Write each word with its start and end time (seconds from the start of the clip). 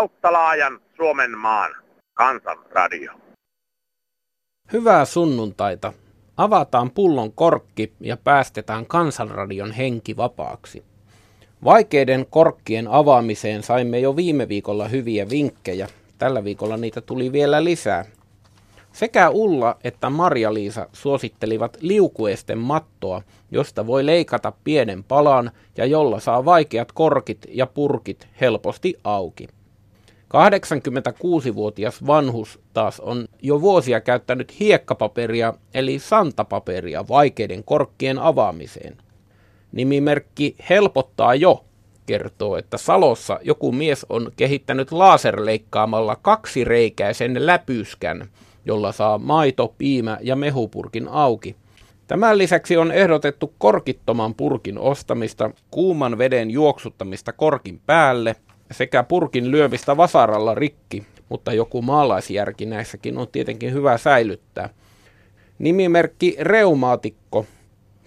kautta 0.00 0.32
laajan 0.32 0.80
Suomen 0.96 1.38
maan 1.38 1.70
kansanradio. 2.14 3.12
Hyvää 4.72 5.04
sunnuntaita. 5.04 5.92
Avataan 6.36 6.90
pullon 6.90 7.32
korkki 7.32 7.92
ja 8.00 8.16
päästetään 8.16 8.86
kansanradion 8.86 9.72
henki 9.72 10.16
vapaaksi. 10.16 10.84
Vaikeiden 11.64 12.26
korkkien 12.30 12.88
avaamiseen 12.88 13.62
saimme 13.62 13.98
jo 13.98 14.16
viime 14.16 14.48
viikolla 14.48 14.88
hyviä 14.88 15.30
vinkkejä. 15.30 15.88
Tällä 16.18 16.44
viikolla 16.44 16.76
niitä 16.76 17.00
tuli 17.00 17.32
vielä 17.32 17.64
lisää. 17.64 18.04
Sekä 18.92 19.30
Ulla 19.30 19.76
että 19.84 20.10
Marja-Liisa 20.10 20.88
suosittelivat 20.92 21.76
liukuesten 21.80 22.58
mattoa, 22.58 23.22
josta 23.50 23.86
voi 23.86 24.06
leikata 24.06 24.52
pienen 24.64 25.04
palan 25.04 25.50
ja 25.76 25.86
jolla 25.86 26.20
saa 26.20 26.44
vaikeat 26.44 26.92
korkit 26.92 27.46
ja 27.48 27.66
purkit 27.66 28.28
helposti 28.40 28.94
auki. 29.04 29.48
86-vuotias 30.34 32.06
vanhus 32.06 32.60
taas 32.72 33.00
on 33.00 33.28
jo 33.42 33.60
vuosia 33.60 34.00
käyttänyt 34.00 34.60
hiekkapaperia 34.60 35.54
eli 35.74 35.98
santapaperia 35.98 37.08
vaikeiden 37.08 37.64
korkkien 37.64 38.18
avaamiseen. 38.18 38.96
Nimimerkki 39.72 40.56
helpottaa 40.70 41.34
jo 41.34 41.64
kertoo, 42.06 42.56
että 42.56 42.78
Salossa 42.78 43.38
joku 43.42 43.72
mies 43.72 44.06
on 44.08 44.32
kehittänyt 44.36 44.92
laserleikkaamalla 44.92 46.16
kaksireikäisen 46.16 47.46
läpyskän, 47.46 48.28
jolla 48.64 48.92
saa 48.92 49.18
maito, 49.18 49.74
piimä 49.78 50.18
ja 50.20 50.36
mehupurkin 50.36 51.08
auki. 51.08 51.56
Tämän 52.06 52.38
lisäksi 52.38 52.76
on 52.76 52.92
ehdotettu 52.92 53.54
korkittoman 53.58 54.34
purkin 54.34 54.78
ostamista, 54.78 55.50
kuuman 55.70 56.18
veden 56.18 56.50
juoksuttamista 56.50 57.32
korkin 57.32 57.80
päälle 57.86 58.36
sekä 58.70 59.02
purkin 59.02 59.50
lyömistä 59.50 59.96
vasaralla 59.96 60.54
rikki, 60.54 61.06
mutta 61.28 61.52
joku 61.52 61.82
maalaisjärki 61.82 62.66
näissäkin 62.66 63.18
on 63.18 63.26
tietenkin 63.32 63.72
hyvä 63.72 63.98
säilyttää. 63.98 64.68
Nimimerkki 65.58 66.36
Reumaatikko 66.40 67.46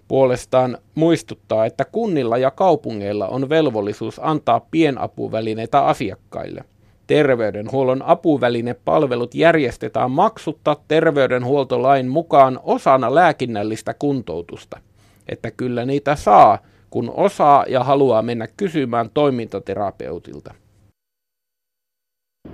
puolestaan 0.07 0.77
muistuttaa, 0.95 1.65
että 1.65 1.85
kunnilla 1.85 2.37
ja 2.37 2.51
kaupungeilla 2.51 3.27
on 3.27 3.49
velvollisuus 3.49 4.21
antaa 4.23 4.67
pienapuvälineitä 4.71 5.85
asiakkaille. 5.85 6.63
Terveydenhuollon 7.07 8.01
apuvälinepalvelut 8.01 9.35
järjestetään 9.35 10.11
maksutta 10.11 10.77
terveydenhuoltolain 10.87 12.07
mukaan 12.07 12.59
osana 12.63 13.15
lääkinnällistä 13.15 13.93
kuntoutusta. 13.93 14.79
Että 15.29 15.51
kyllä 15.51 15.85
niitä 15.85 16.15
saa, 16.15 16.59
kun 16.93 17.11
osaa 17.15 17.65
ja 17.67 17.83
haluaa 17.83 18.21
mennä 18.21 18.47
kysymään 18.57 19.09
toimintaterapeutilta. 19.13 20.53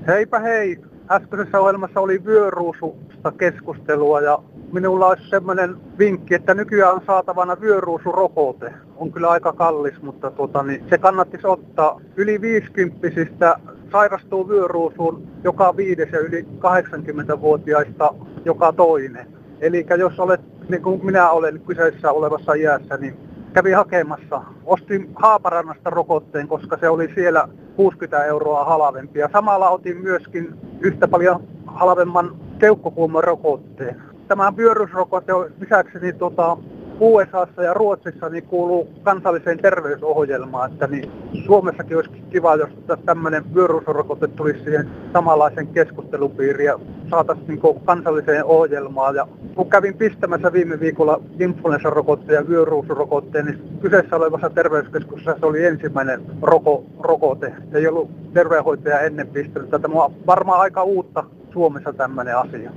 Heipä 0.08 0.40
hei! 0.40 0.78
Äskeisessä 1.12 1.60
ohjelmassa 1.60 2.00
oli 2.00 2.26
vyöruususta 2.26 3.32
keskustelua 3.38 4.22
ja 4.22 4.40
minulla 4.72 5.08
olisi 5.08 5.30
semmoinen 5.30 5.76
vinkki, 5.98 6.36
että 6.36 6.54
nykyään 6.54 6.94
on 6.94 7.02
saatavana 7.08 7.62
vyöruusurokote. 7.62 8.74
On 8.98 9.12
kyllä 9.12 9.30
aika 9.30 9.54
kallis, 9.54 10.02
mutta 10.02 10.32
tuota, 10.32 10.64
niin 10.64 10.86
se 10.90 10.98
kannattisi 10.98 11.48
ottaa. 11.48 12.02
Yli 12.16 12.42
50 12.42 13.60
sairastuu 13.92 14.50
vyöruusuun 14.50 15.28
joka 15.44 15.78
viides 15.78 16.12
ja 16.12 16.20
yli 16.20 16.42
80-vuotiaista 16.42 18.14
joka 18.46 18.74
toinen. 18.74 19.28
Eli 19.62 19.86
jos 19.98 20.20
olet, 20.20 20.42
niin 20.70 20.82
kuin 20.82 21.06
minä 21.06 21.30
olen 21.30 21.62
kyseessä 21.68 22.12
olevassa 22.12 22.54
iässä, 22.54 22.98
niin 22.98 23.29
kävin 23.54 23.76
hakemassa. 23.76 24.42
Ostin 24.66 25.10
Haaparannasta 25.16 25.90
rokotteen, 25.90 26.48
koska 26.48 26.78
se 26.78 26.90
oli 26.90 27.12
siellä 27.16 27.48
60 27.76 28.26
euroa 28.26 28.64
halvempi. 28.64 29.20
Ja 29.20 29.30
samalla 29.34 29.70
otin 29.70 29.98
myöskin 29.98 30.54
yhtä 30.80 31.08
paljon 31.08 31.44
halvemman 31.68 32.36
keuhkokuumon 32.60 33.24
rokotteen. 33.24 34.02
Tämä 34.28 34.54
vyörysrokote 34.58 35.34
on 35.34 35.52
lisäksi 35.60 36.00
niin 36.00 36.16
tota, 36.16 36.58
USAssa 37.00 37.64
ja 37.64 37.74
Ruotsissa 37.74 38.30
niin 38.30 38.44
kuuluu 38.44 38.88
kansalliseen 39.04 39.58
terveysohjelmaan, 39.58 40.72
että 40.72 40.88
niin 40.88 41.12
Suomessakin 41.46 41.98
olisi 41.98 42.10
kiva, 42.30 42.56
jos 42.56 42.70
tämmöinen 43.06 43.56
vyörusrokote 43.56 44.28
tulisi 44.28 44.64
siihen 44.64 44.90
samanlaisen 45.14 45.68
keskustelupiiriin 45.68 46.66
ja 46.68 46.80
saataisiin 47.10 47.48
niin 47.48 47.60
kansalliseen 47.86 48.46
ohjelmaan. 48.46 49.16
Ja 49.16 49.28
kun 49.56 49.70
kävin 49.70 49.98
pistämässä 49.98 50.54
viime 50.54 50.80
viikolla 50.80 51.22
influenssarokotteen 51.40 52.36
ja 52.36 52.48
vyöruusrokotteen, 52.50 53.46
niin 53.46 53.80
kyseessä 53.82 54.16
olevassa 54.16 54.50
terveyskeskuksessa 54.50 55.36
se 55.40 55.46
oli 55.46 55.66
ensimmäinen 55.66 56.22
roko, 56.42 56.84
rokote. 57.00 57.54
Ei 57.74 57.88
ollut 57.88 58.34
terveydenhoitaja 58.34 59.00
ennen 59.00 59.28
pistänyt. 59.28 59.70
Tämä 59.70 60.04
on 60.04 60.14
varmaan 60.28 60.60
aika 60.60 60.84
uutta 60.84 61.24
Suomessa 61.54 61.94
tämmöinen 61.94 62.38
asia. 62.38 62.72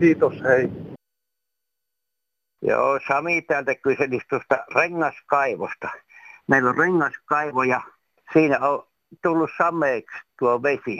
Kiitos, 0.00 0.42
hei. 0.44 0.85
Joo, 2.62 2.98
Sami 3.08 3.42
täältä 3.42 3.74
kyseli 3.74 4.20
tuosta 4.30 4.64
rengaskaivosta. 4.74 5.88
Meillä 6.48 6.70
on 6.70 6.78
rengaskaivo 6.78 7.62
ja 7.62 7.80
siinä 8.32 8.58
on 8.58 8.86
tullut 9.22 9.50
sameeksi 9.58 10.18
tuo 10.38 10.62
vesi, 10.62 10.98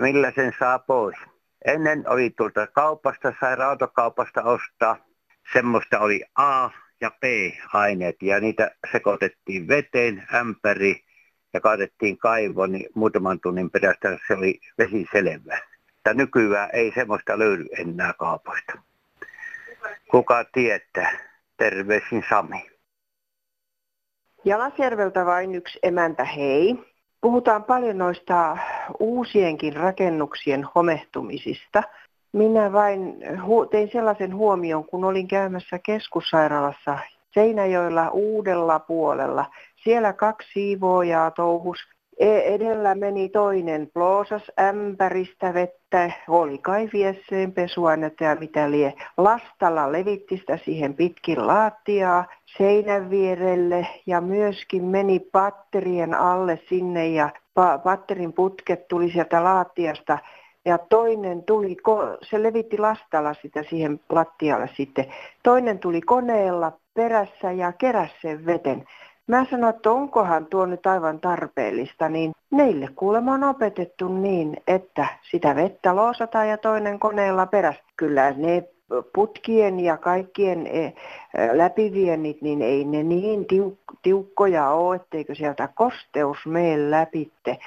millä 0.00 0.32
sen 0.34 0.52
saa 0.58 0.78
pois. 0.78 1.16
Ennen 1.64 2.04
oli 2.08 2.30
tuolta 2.30 2.66
kaupasta, 2.66 3.32
sai 3.40 3.56
rautakaupasta 3.56 4.42
ostaa. 4.42 4.96
Semmoista 5.52 6.00
oli 6.00 6.24
A 6.34 6.70
ja 7.00 7.10
B-aineet 7.10 8.22
ja 8.22 8.40
niitä 8.40 8.70
sekoitettiin 8.92 9.68
veteen, 9.68 10.26
ämpäri 10.34 11.04
ja 11.52 11.60
kaatettiin 11.60 12.18
kaivo, 12.18 12.66
niin 12.66 12.86
muutaman 12.94 13.40
tunnin 13.40 13.70
perästä 13.70 14.18
se 14.26 14.34
oli 14.34 14.60
vesi 14.78 15.06
selvä. 15.12 15.58
Mutta 15.92 16.14
nykyään 16.14 16.70
ei 16.72 16.92
semmoista 16.94 17.38
löydy 17.38 17.66
enää 17.78 18.12
kaupasta. 18.18 18.72
Kuka 20.10 20.44
tietää? 20.52 21.10
Terveisin 21.56 22.24
Sami. 22.28 22.70
Jalasjärveltä 24.44 25.26
vain 25.26 25.54
yksi 25.54 25.78
emäntä, 25.82 26.24
hei. 26.24 26.76
Puhutaan 27.20 27.64
paljon 27.64 27.98
noista 27.98 28.56
uusienkin 28.98 29.76
rakennuksien 29.76 30.68
homehtumisista. 30.74 31.82
Minä 32.32 32.72
vain 32.72 33.16
tein 33.70 33.90
sellaisen 33.92 34.34
huomion, 34.34 34.84
kun 34.84 35.04
olin 35.04 35.28
käymässä 35.28 35.78
keskussairaalassa 35.78 36.98
Seinäjoella 37.34 38.10
uudella 38.10 38.78
puolella. 38.78 39.46
Siellä 39.84 40.12
kaksi 40.12 40.48
siivoojaa 40.52 41.30
touhus 41.30 41.78
edellä 42.18 42.94
meni 42.94 43.28
toinen, 43.28 43.90
ploosas 43.94 44.42
ämpäristä 44.60 45.54
vettä, 45.54 46.10
oli 46.28 46.58
kai 46.58 46.88
viesseen 46.92 47.52
pesuainetta 47.52 48.24
ja 48.24 48.34
mitä 48.34 48.70
lie. 48.70 48.94
Lastalla 49.16 49.92
levitti 49.92 50.36
sitä 50.36 50.56
siihen 50.56 50.94
pitkin 50.94 51.46
laattiaa 51.46 52.26
seinän 52.58 53.10
vierelle 53.10 53.86
ja 54.06 54.20
myöskin 54.20 54.84
meni 54.84 55.20
patterien 55.20 56.14
alle 56.14 56.58
sinne 56.68 57.08
ja 57.08 57.30
patterin 57.84 58.32
putket 58.32 58.88
tuli 58.88 59.10
sieltä 59.10 59.44
laattiasta 59.44 60.18
ja 60.64 60.78
toinen 60.78 61.42
tuli, 61.42 61.76
se 62.22 62.42
levitti 62.42 62.78
lastalla 62.78 63.34
sitä 63.42 63.62
siihen 63.62 64.00
lattialle 64.10 64.70
sitten. 64.76 65.06
Toinen 65.42 65.78
tuli 65.78 66.00
koneella 66.00 66.72
perässä 66.94 67.52
ja 67.52 67.72
keräsi 67.72 68.14
sen 68.22 68.46
veten. 68.46 68.84
Mä 69.26 69.46
sanoin, 69.50 69.74
että 69.74 69.90
onkohan 69.90 70.46
tuo 70.46 70.66
nyt 70.66 70.86
aivan 70.86 71.20
tarpeellista, 71.20 72.08
niin 72.08 72.32
neille 72.50 72.88
kuulemma 72.96 73.32
on 73.32 73.44
opetettu 73.44 74.08
niin, 74.08 74.56
että 74.66 75.06
sitä 75.30 75.56
vettä 75.56 75.96
loosataan 75.96 76.48
ja 76.48 76.58
toinen 76.58 76.98
koneella 76.98 77.46
perässä. 77.46 77.82
Kyllä 77.96 78.30
ne 78.30 78.68
putkien 79.14 79.80
ja 79.80 79.96
kaikkien 79.96 80.66
e, 80.66 80.92
läpiviennit, 81.52 82.42
niin 82.42 82.62
ei 82.62 82.84
ne 82.84 83.02
niin 83.02 83.46
tiukkoja 84.02 84.70
ole, 84.70 84.96
etteikö 84.96 85.34
sieltä 85.34 85.68
kosteus 85.74 86.38
mene 86.46 86.90
läpitte. 86.90 87.58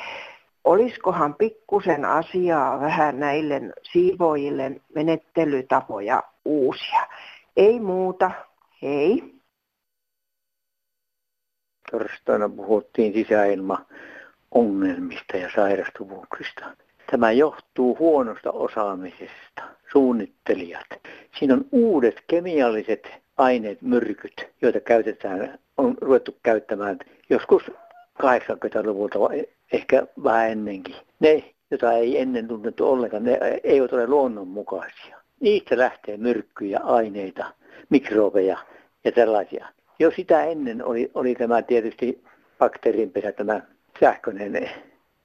Olisikohan 0.63 1.36
pikkusen 1.36 2.06
asiaa 2.06 2.80
vähän 2.80 3.19
näille 3.19 3.62
siivoojille 3.92 4.72
menettelytapoja 4.96 6.24
uusia? 6.46 7.08
Ei 7.58 7.80
muuta, 7.80 8.31
hei 8.81 9.35
torstaina 11.98 12.50
puhuttiin 12.50 13.14
sisäilmaongelmista 13.14 15.38
ja 15.38 15.50
sairastuvuuksista. 15.56 16.66
Tämä 17.12 17.32
johtuu 17.32 17.98
huonosta 18.00 18.52
osaamisesta, 18.52 19.62
suunnittelijat. 19.92 20.88
Siinä 21.40 21.54
on 21.54 21.66
uudet 21.72 22.24
kemialliset 22.28 23.08
aineet, 23.38 23.82
myrkyt, 23.82 24.48
joita 24.62 24.80
käytetään, 24.80 25.60
on 25.78 25.98
ruvettu 26.02 26.38
käyttämään 26.44 27.00
joskus 27.30 27.64
80-luvulta, 28.24 29.20
ehkä 29.74 30.08
vähän 30.24 30.52
ennenkin. 30.52 30.96
Ne, 31.20 31.44
joita 31.72 31.94
ei 31.94 32.22
ennen 32.22 32.48
tunnettu 32.48 32.88
ollenkaan, 32.88 33.24
ne 33.24 33.40
eivät 33.64 33.94
ole 33.94 34.08
luonnonmukaisia. 34.08 35.18
Niistä 35.40 35.78
lähtee 35.78 36.18
myrkkyjä, 36.18 36.80
aineita, 36.84 37.46
mikrobeja 37.90 38.58
ja 39.04 39.12
tällaisia. 39.12 39.68
Jo 40.00 40.12
sitä 40.12 40.44
ennen 40.44 40.86
oli, 40.86 41.12
oli 41.14 41.36
tämä 41.36 41.62
tietysti 41.62 42.24
bakteerinpesä, 42.60 43.32
tämä 43.32 43.62
sähköinen 44.00 44.70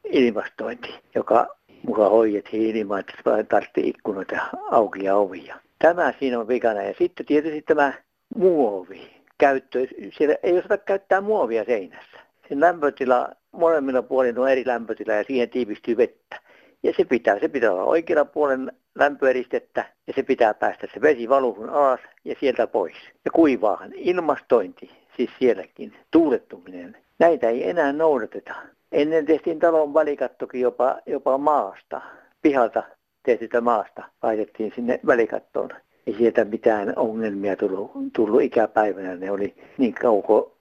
ilmastointi, 0.04 0.94
joka 1.14 1.56
muka 1.86 2.08
hoidettiin 2.08 2.76
ilman, 2.76 3.00
että 3.00 3.44
tarvitsi 3.48 3.88
ikkunoita 3.88 4.36
auki 4.70 5.04
ja 5.04 5.16
ovia. 5.16 5.56
Tämä 5.78 6.12
siinä 6.18 6.38
on 6.38 6.48
vikana. 6.48 6.82
Ja 6.82 6.94
sitten 6.98 7.26
tietysti 7.26 7.62
tämä 7.62 7.92
muovi 8.36 9.10
käyttö. 9.38 9.86
Siellä 10.12 10.36
ei 10.42 10.58
osata 10.58 10.78
käyttää 10.78 11.20
muovia 11.20 11.64
seinässä. 11.64 12.18
Sen 12.48 12.60
lämpötila, 12.60 13.28
molemmilla 13.52 14.02
puolin 14.02 14.38
on 14.38 14.50
eri 14.50 14.62
lämpötila 14.66 15.12
ja 15.12 15.24
siihen 15.24 15.50
tiivistyy 15.50 15.96
vettä. 15.96 16.40
Ja 16.82 16.92
se 16.96 17.04
pitää, 17.04 17.38
se 17.38 17.48
pitää 17.48 17.72
olla 17.72 17.84
oikealla 17.84 18.24
puolen 18.24 18.72
lämpöeristettä 18.94 19.84
ja 20.06 20.12
se 20.12 20.22
pitää 20.22 20.54
päästä 20.54 20.86
se 20.94 21.00
vesi 21.00 21.28
valuhun 21.28 21.70
alas 21.70 22.00
ja 22.24 22.34
sieltä 22.40 22.66
pois. 22.66 22.96
Ja 23.24 23.30
kuivaahan. 23.30 23.92
Ilmastointi, 23.94 24.90
siis 25.16 25.30
sielläkin, 25.38 25.92
tuulettuminen. 26.10 26.96
Näitä 27.18 27.48
ei 27.48 27.70
enää 27.70 27.92
noudateta. 27.92 28.54
Ennen 28.92 29.26
tehtiin 29.26 29.58
talon 29.58 29.94
välikattokin 29.94 30.60
jopa, 30.60 30.98
jopa 31.06 31.38
maasta, 31.38 32.00
pihalta 32.42 32.82
tehtyä 33.22 33.60
maasta. 33.60 34.04
Laitettiin 34.22 34.72
sinne 34.74 35.00
välikattoon. 35.06 35.70
Ei 36.06 36.14
sieltä 36.14 36.44
mitään 36.44 36.92
ongelmia 36.96 37.56
tullut, 37.56 37.90
tullut 38.12 38.42
ikäpäivänä. 38.42 39.16
Ne 39.16 39.30
oli 39.30 39.54
niin 39.78 39.94
kauko 39.94 40.56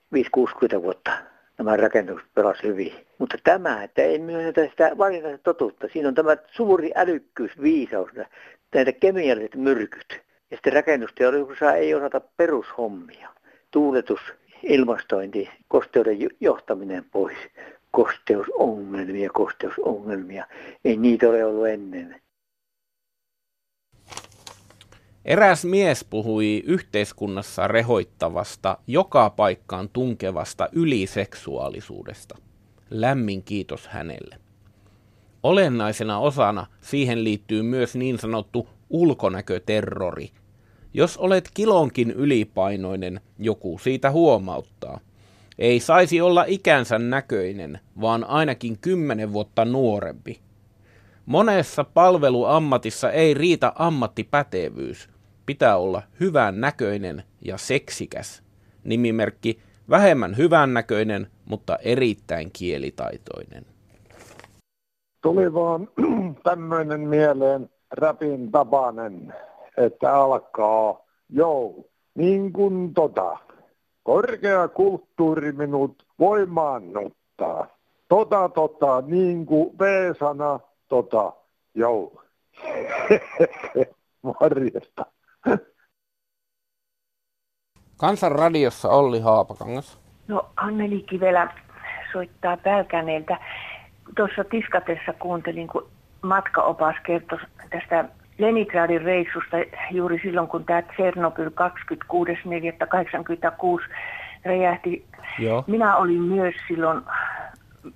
5-60 0.76 0.82
vuotta 0.82 1.29
nämä 1.64 1.76
rakennukset 1.76 2.28
pelasivat 2.34 2.64
hyvin. 2.64 2.92
Mutta 3.18 3.36
tämä, 3.44 3.82
että 3.82 4.02
ei 4.02 4.18
myönnetä 4.18 4.66
sitä 4.70 4.90
varsinaista 4.98 5.42
totuutta, 5.42 5.88
siinä 5.92 6.08
on 6.08 6.14
tämä 6.14 6.36
suuri 6.50 6.90
älykkyys, 6.94 7.60
viisaus, 7.62 8.10
näitä 8.74 8.92
kemialliset 8.92 9.54
myrkyt. 9.54 10.20
Ja 10.50 10.56
sitten 10.56 10.72
rakennusteollisuudessa 10.72 11.74
ei 11.74 11.94
osata 11.94 12.20
perushommia. 12.36 13.28
Tuuletus, 13.70 14.20
ilmastointi, 14.62 15.50
kosteuden 15.68 16.18
johtaminen 16.40 17.04
pois, 17.12 17.38
kosteusongelmia, 17.90 19.30
kosteusongelmia. 19.30 20.46
Ei 20.84 20.96
niitä 20.96 21.28
ole 21.28 21.44
ollut 21.44 21.68
ennen. 21.68 22.20
Eräs 25.30 25.64
mies 25.64 26.04
puhui 26.04 26.62
yhteiskunnassa 26.66 27.68
rehoittavasta, 27.68 28.78
joka 28.86 29.30
paikkaan 29.30 29.88
tunkevasta 29.88 30.68
yliseksuaalisuudesta. 30.72 32.38
Lämmin 32.90 33.42
kiitos 33.42 33.88
hänelle. 33.88 34.36
Olennaisena 35.42 36.18
osana 36.18 36.66
siihen 36.80 37.24
liittyy 37.24 37.62
myös 37.62 37.96
niin 37.96 38.18
sanottu 38.18 38.68
ulkonäköterrori. 38.88 40.30
Jos 40.94 41.16
olet 41.16 41.50
kilonkin 41.54 42.10
ylipainoinen, 42.10 43.20
joku 43.38 43.78
siitä 43.82 44.10
huomauttaa. 44.10 45.00
Ei 45.58 45.80
saisi 45.80 46.20
olla 46.20 46.44
ikänsä 46.48 46.98
näköinen, 46.98 47.80
vaan 48.00 48.24
ainakin 48.24 48.78
kymmenen 48.78 49.32
vuotta 49.32 49.64
nuorempi. 49.64 50.40
Monessa 51.26 51.84
palveluammatissa 51.84 53.10
ei 53.10 53.34
riitä 53.34 53.72
ammattipätevyys. 53.76 55.08
Pitää 55.50 55.76
olla 55.76 56.02
hyvän 56.20 56.60
näköinen 56.60 57.22
ja 57.40 57.58
seksikäs. 57.58 58.42
Nimimerkki 58.84 59.60
vähemmän 59.90 60.36
hyvän 60.36 60.74
näköinen, 60.74 61.26
mutta 61.44 61.76
erittäin 61.76 62.50
kielitaitoinen. 62.52 63.66
Tuli 65.22 65.54
vaan 65.54 65.88
tämmöinen 66.44 67.00
mieleen 67.00 67.70
räpin 67.92 68.50
tapanen, 68.50 69.34
että 69.76 70.14
alkaa, 70.14 71.06
joo, 71.28 71.84
niin 72.14 72.52
kuin 72.52 72.94
tota, 72.94 73.38
korkea 74.02 74.68
kulttuuri 74.68 75.52
minut 75.52 76.06
voimaannuttaa. 76.18 77.66
Tota, 78.08 78.48
tota, 78.48 79.02
niin 79.06 79.46
kuin 79.46 79.78
V-sana 79.78 80.60
tota, 80.88 81.32
joo. 81.74 82.22
Morjesta. 84.22 85.06
Kansan 87.96 88.32
radiossa 88.32 88.88
Olli 88.88 89.20
Haapakangas. 89.20 90.00
No 90.28 90.50
Anneli 90.56 91.02
Kivelä 91.02 91.54
soittaa 92.12 92.56
Pälkäneeltä. 92.56 93.38
Tuossa 94.16 94.44
tiskatessa 94.44 95.12
kuuntelin, 95.12 95.68
kun 95.68 95.88
matkaopas 96.22 96.96
kertoi 97.06 97.38
tästä 97.70 98.04
Leningradin 98.38 99.02
reissusta 99.02 99.56
juuri 99.90 100.20
silloin, 100.22 100.48
kun 100.48 100.64
tämä 100.64 100.82
Tsernobyl 100.82 101.48
26.4.86 101.48 101.54
räjähti. 104.44 105.06
Joo. 105.38 105.64
Minä 105.66 105.96
olin 105.96 106.22
myös 106.22 106.54
silloin 106.68 107.02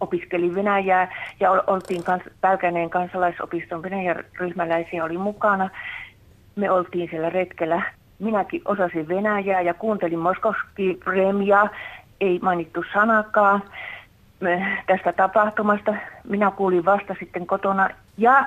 opiskelin 0.00 0.55
Venäjää 0.55 1.14
ja 1.41 1.50
oltiin 1.50 2.05
kans, 2.05 2.23
Pälkäneen 2.41 2.91
kansalaisopiston 2.91 3.82
Venäjän 3.82 4.25
ryhmäläisiä 4.38 5.05
oli 5.05 5.19
mukana. 5.19 5.70
Me 6.56 6.71
oltiin 6.71 7.11
siellä 7.11 7.31
retkellä. 7.31 7.83
Minäkin 8.19 8.62
osasin 8.65 9.09
Venäjää 9.09 9.61
ja 9.61 9.75
kuuntelin 9.75 10.19
Moskovski 10.19 11.01
Premia, 11.05 11.67
ei 12.21 12.39
mainittu 12.43 12.85
sanakaan 12.93 13.62
tästä 14.87 15.12
tapahtumasta. 15.12 15.95
Minä 16.25 16.51
kuulin 16.51 16.85
vasta 16.85 17.15
sitten 17.19 17.47
kotona. 17.47 17.89
Ja 18.19 18.47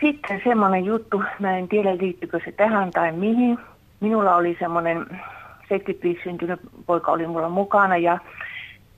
sitten 0.00 0.40
semmoinen 0.44 0.84
juttu, 0.84 1.22
mä 1.38 1.58
en 1.58 1.68
tiedä 1.68 1.96
liittyykö 1.96 2.40
se 2.44 2.52
tähän 2.52 2.90
tai 2.90 3.12
mihin. 3.12 3.58
Minulla 4.00 4.36
oli 4.36 4.56
semmoinen 4.58 5.06
75 5.68 6.20
syntynyt 6.24 6.60
poika 6.86 7.12
oli 7.12 7.26
mulla 7.26 7.48
mukana 7.48 7.96
ja 7.96 8.18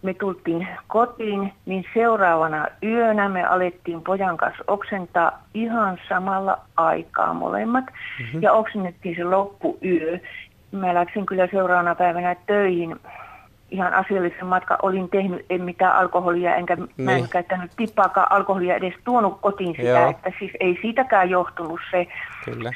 me 0.02 0.14
tultiin 0.14 0.68
kotiin, 0.86 1.52
niin 1.66 1.84
seuraavana 1.94 2.66
yönä 2.82 3.28
me 3.28 3.44
alettiin 3.44 4.02
pojan 4.02 4.36
kanssa 4.36 4.64
oksentaa 4.66 5.42
ihan 5.54 5.98
samalla 6.08 6.58
aikaa 6.76 7.34
molemmat. 7.34 7.84
Mm-hmm. 8.20 8.42
Ja 8.42 8.52
oksennettiin 8.52 9.16
se 9.16 9.24
loppuyö. 9.24 10.18
Mä 10.72 10.94
läksin 10.94 11.26
kyllä 11.26 11.48
seuraavana 11.52 11.94
päivänä 11.94 12.36
töihin 12.46 12.96
ihan 13.70 13.94
asiallisen 13.94 14.46
matka. 14.46 14.78
Olin 14.82 15.08
tehnyt, 15.08 15.46
en 15.50 15.62
mitään 15.62 15.96
alkoholia, 15.96 16.54
enkä 16.54 16.76
niin. 16.76 16.88
mä 16.96 17.10
en 17.10 17.16
niin. 17.16 17.28
käyttänyt 17.28 17.70
tippaakaan 17.76 18.32
alkoholia 18.32 18.76
edes 18.76 18.94
tuonut 19.04 19.40
kotiin 19.40 19.74
sitä. 19.76 19.88
Joo. 19.88 20.10
Että 20.10 20.32
siis 20.38 20.52
ei 20.60 20.78
siitäkään 20.82 21.30
johtunut 21.30 21.80
se, 21.90 22.06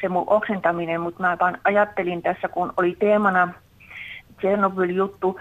se 0.01 0.09
mun 0.09 0.25
oksentaminen, 0.27 1.01
mutta 1.01 1.23
mä 1.23 1.37
vaan 1.41 1.59
ajattelin 1.65 2.23
tässä, 2.23 2.49
kun 2.49 2.73
oli 2.77 2.97
teemana 2.99 3.49
Chernobyl-juttu. 4.41 5.41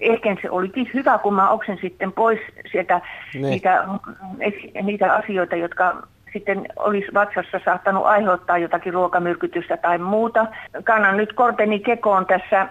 Ehkä 0.00 0.36
se 0.42 0.50
olikin 0.50 0.90
hyvä, 0.94 1.18
kun 1.18 1.34
mä 1.34 1.50
oksen 1.50 1.78
sitten 1.80 2.12
pois 2.12 2.38
sieltä 2.72 3.00
niin. 3.34 3.42
niitä, 3.42 3.84
niitä 4.82 5.14
asioita, 5.14 5.56
jotka 5.56 6.02
sitten 6.32 6.66
olisi 6.76 7.14
vatsassa 7.14 7.60
saattanut 7.64 8.06
aiheuttaa 8.06 8.58
jotakin 8.58 8.94
ruokamyrkytystä 8.94 9.76
tai 9.76 9.98
muuta. 9.98 10.46
Kannan 10.84 11.16
nyt 11.16 11.32
korteni 11.32 11.80
kekoon 11.80 12.26
tässä 12.26 12.68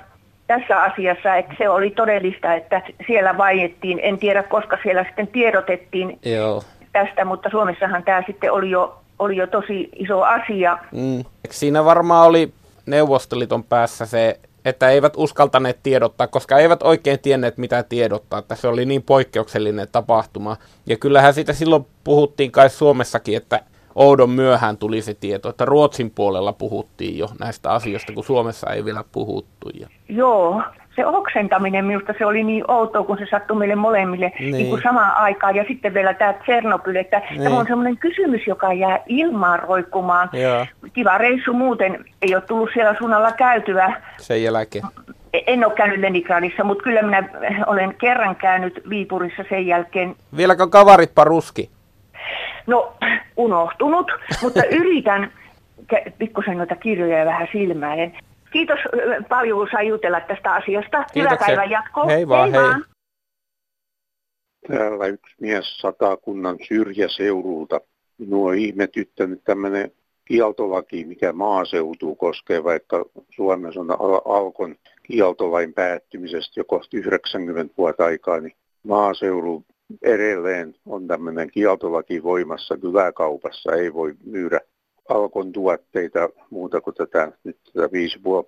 tässä 0.47 0.81
asiassa, 0.81 1.35
että 1.35 1.55
se 1.57 1.69
oli 1.69 1.89
todellista, 1.89 2.53
että 2.53 2.81
siellä 3.07 3.37
vaiettiin. 3.37 3.99
En 4.03 4.17
tiedä, 4.17 4.43
koska 4.43 4.77
siellä 4.83 5.03
sitten 5.03 5.27
tiedotettiin 5.27 6.19
Joo. 6.25 6.63
tästä, 6.91 7.25
mutta 7.25 7.49
Suomessahan 7.49 8.03
tämä 8.03 8.23
sitten 8.25 8.51
oli 8.51 8.69
jo, 8.69 8.99
oli 9.19 9.37
jo 9.37 9.47
tosi 9.47 9.89
iso 9.95 10.21
asia. 10.21 10.77
Mm. 10.91 11.23
Siinä 11.49 11.85
varmaan 11.85 12.27
oli 12.27 12.53
Neuvostoliiton 12.85 13.63
päässä 13.63 14.05
se 14.05 14.39
että 14.65 14.89
eivät 14.89 15.13
uskaltaneet 15.17 15.79
tiedottaa, 15.83 16.27
koska 16.27 16.57
eivät 16.57 16.83
oikein 16.83 17.19
tienneet 17.19 17.57
mitä 17.57 17.83
tiedottaa, 17.83 18.39
että 18.39 18.55
se 18.55 18.67
oli 18.67 18.85
niin 18.85 19.03
poikkeuksellinen 19.03 19.87
tapahtuma. 19.91 20.57
Ja 20.85 20.97
kyllähän 20.97 21.33
siitä 21.33 21.53
silloin 21.53 21.85
puhuttiin 22.03 22.51
kai 22.51 22.69
Suomessakin, 22.69 23.37
että 23.37 23.61
oudon 23.95 24.29
myöhään 24.29 24.77
tuli 24.77 25.01
se 25.01 25.13
tieto, 25.13 25.49
että 25.49 25.65
Ruotsin 25.65 26.11
puolella 26.11 26.53
puhuttiin 26.53 27.17
jo 27.17 27.29
näistä 27.39 27.71
asioista, 27.71 28.13
kun 28.13 28.23
Suomessa 28.23 28.69
ei 28.69 28.85
vielä 28.85 29.03
puhuttu. 29.11 29.69
Joo, 30.09 30.63
se 30.95 31.05
oksentaminen 31.05 31.85
minusta 31.85 32.13
se 32.17 32.25
oli 32.25 32.43
niin 32.43 32.71
outoa, 32.71 33.03
kun 33.03 33.17
se 33.17 33.25
sattui 33.31 33.57
meille 33.57 33.75
molemmille 33.75 34.31
niin. 34.39 34.51
Niin 34.51 34.69
kuin 34.69 34.81
samaan 34.81 35.17
aikaan. 35.17 35.55
Ja 35.55 35.65
sitten 35.67 35.93
vielä 35.93 36.13
tämä 36.13 36.33
Tsernobyl, 36.33 36.95
että 36.95 37.21
niin. 37.29 37.43
tämä 37.43 37.59
on 37.59 37.67
semmoinen 37.67 37.97
kysymys, 37.97 38.47
joka 38.47 38.73
jää 38.73 38.99
ilmaan 39.07 39.59
roikkumaan. 39.59 40.29
Joo. 40.33 40.65
Kiva 40.93 41.17
reissu 41.17 41.53
muuten, 41.53 42.05
ei 42.21 42.35
ole 42.35 42.43
tullut 42.43 42.69
siellä 42.73 42.95
suunnalla 42.97 43.31
käytyä. 43.31 44.01
Sen 44.17 44.43
jälkeen. 44.43 44.85
En 45.47 45.65
ole 45.65 45.73
käynyt 45.73 45.99
Leningradissa, 45.99 46.63
mutta 46.63 46.83
kyllä 46.83 47.01
minä 47.01 47.29
olen 47.67 47.95
kerran 47.95 48.35
käynyt 48.35 48.81
Viipurissa 48.89 49.43
sen 49.49 49.67
jälkeen. 49.67 50.15
Vieläkö 50.37 50.67
kavarit 50.67 51.15
paruski? 51.15 51.69
No, 52.67 52.93
unohtunut, 53.37 54.11
mutta 54.41 54.63
yritän 54.71 55.31
pikkusen 56.19 56.57
noita 56.57 56.75
kirjoja 56.75 57.25
vähän 57.25 57.47
silmäilen. 57.51 58.13
Kiitos 58.55 58.79
paljon, 59.29 59.59
kun 59.59 59.67
sai 59.71 59.87
jutella 59.87 60.21
tästä 60.21 60.53
asiasta. 60.53 61.03
Kiitoksia. 61.13 61.21
Hyvää 61.21 61.37
päivän 61.37 61.69
jatkoa. 61.69 62.05
Hei 62.05 62.27
vaan, 62.27 62.51
hei. 62.51 62.61
hei. 62.61 62.81
Täällä 64.67 65.05
yksi 65.05 65.35
mies 65.41 65.77
satakunnan 65.77 66.57
syrjäseudulta. 66.67 67.81
Minua 68.17 68.49
on 68.49 68.57
ihmetyttänyt 68.57 69.43
tämmöinen 69.43 69.91
kieltolaki, 70.25 71.05
mikä 71.05 71.33
maaseutuu 71.33 72.15
koskee, 72.15 72.63
vaikka 72.63 73.05
Suomessa 73.29 73.79
on 73.79 73.91
Alkon 74.25 74.75
kieltolain 75.03 75.73
päättymisestä 75.73 76.59
jo 76.59 76.63
kohta 76.65 76.97
90 76.97 77.73
vuotta 77.77 78.05
aikaa, 78.05 78.39
niin 78.39 78.55
maaseudun 78.83 79.65
edelleen 80.01 80.75
on 80.85 81.07
tämmöinen 81.07 81.51
kieltolaki 81.51 82.23
voimassa 82.23 82.77
kyläkaupassa, 82.77 83.71
ei 83.73 83.93
voi 83.93 84.13
myydä 84.25 84.59
Alkon 85.09 85.51
tuotteita 85.51 86.29
muuta 86.49 86.81
kuin 86.81 86.95
tätä, 86.95 87.31
nyt 87.43 87.57
tätä 87.73 87.87
5,5 87.87 87.91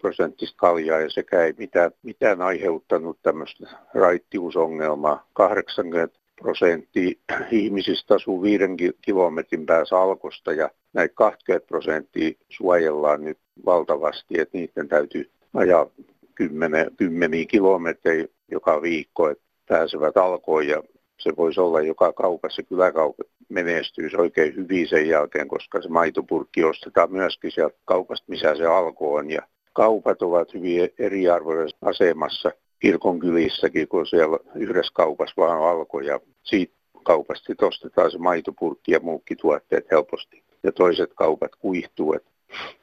prosenttista 0.02 0.58
kaljaa 0.58 1.00
ja 1.00 1.10
sekä 1.10 1.44
ei 1.44 1.54
mitään, 1.58 1.92
mitään 2.04 2.42
aiheuttanut 2.42 3.18
tämmöistä 3.24 3.68
raittiusongelmaa. 3.94 5.28
80 5.34 6.20
prosenttia 6.42 7.12
ihmisistä 7.52 8.16
asuu 8.16 8.42
viiden 8.42 8.78
kilometrin 9.02 9.66
päässä 9.66 10.00
Alkosta 10.00 10.54
ja 10.54 10.70
näitä 10.94 11.16
20 11.16 11.68
prosenttia 11.68 12.32
suojellaan 12.50 13.24
nyt 13.24 13.38
valtavasti, 13.66 14.40
että 14.40 14.58
niiden 14.58 14.88
täytyy 14.88 15.32
ajaa 15.54 15.88
kymmenen, 16.36 16.92
kymmeniä 16.98 17.46
kilometrejä 17.46 18.28
joka 18.52 18.82
viikko, 18.82 19.30
että 19.30 19.44
pääsevät 19.68 20.18
alkoon 20.18 20.68
ja 20.68 20.84
se 21.18 21.36
voisi 21.38 21.60
olla 21.60 21.82
joka 21.82 22.14
kaupassa, 22.14 22.64
kyläkaupat 22.64 23.28
menestyisi 23.50 24.18
oikein 24.18 24.56
hyvin 24.56 24.88
sen 24.88 25.10
jälkeen, 25.10 25.48
koska 25.48 25.82
se 25.82 25.90
maitopurkki 25.90 26.64
ostetaan 26.64 27.12
myöskin 27.12 27.52
sieltä 27.52 27.78
kaupasta, 27.86 28.26
missä 28.28 28.56
se 28.56 28.66
alko 28.66 29.14
on. 29.14 29.32
Ja 29.32 29.42
kaupat 29.74 30.22
ovat 30.22 30.54
hyvin 30.54 30.90
eriarvoisessa 31.00 31.78
asemassa 31.82 32.52
kirkon 32.80 33.20
kylissäkin, 33.20 33.88
kun 33.88 34.08
siellä 34.08 34.38
yhdessä 34.56 34.92
kaupassa 34.94 35.34
vaan 35.38 35.62
alkoi 35.62 36.06
ja 36.06 36.20
siitä 36.44 36.74
kaupasta 37.04 37.54
ostetaan 37.62 38.12
se 38.12 38.18
maitopurkki 38.18 38.92
ja 38.92 39.00
muukin 39.00 39.38
tuotteet 39.38 39.92
helposti. 39.92 40.44
Ja 40.64 40.72
toiset 40.72 41.14
kaupat 41.16 41.56
kuihtuu, 41.56 42.14
että 42.14 42.32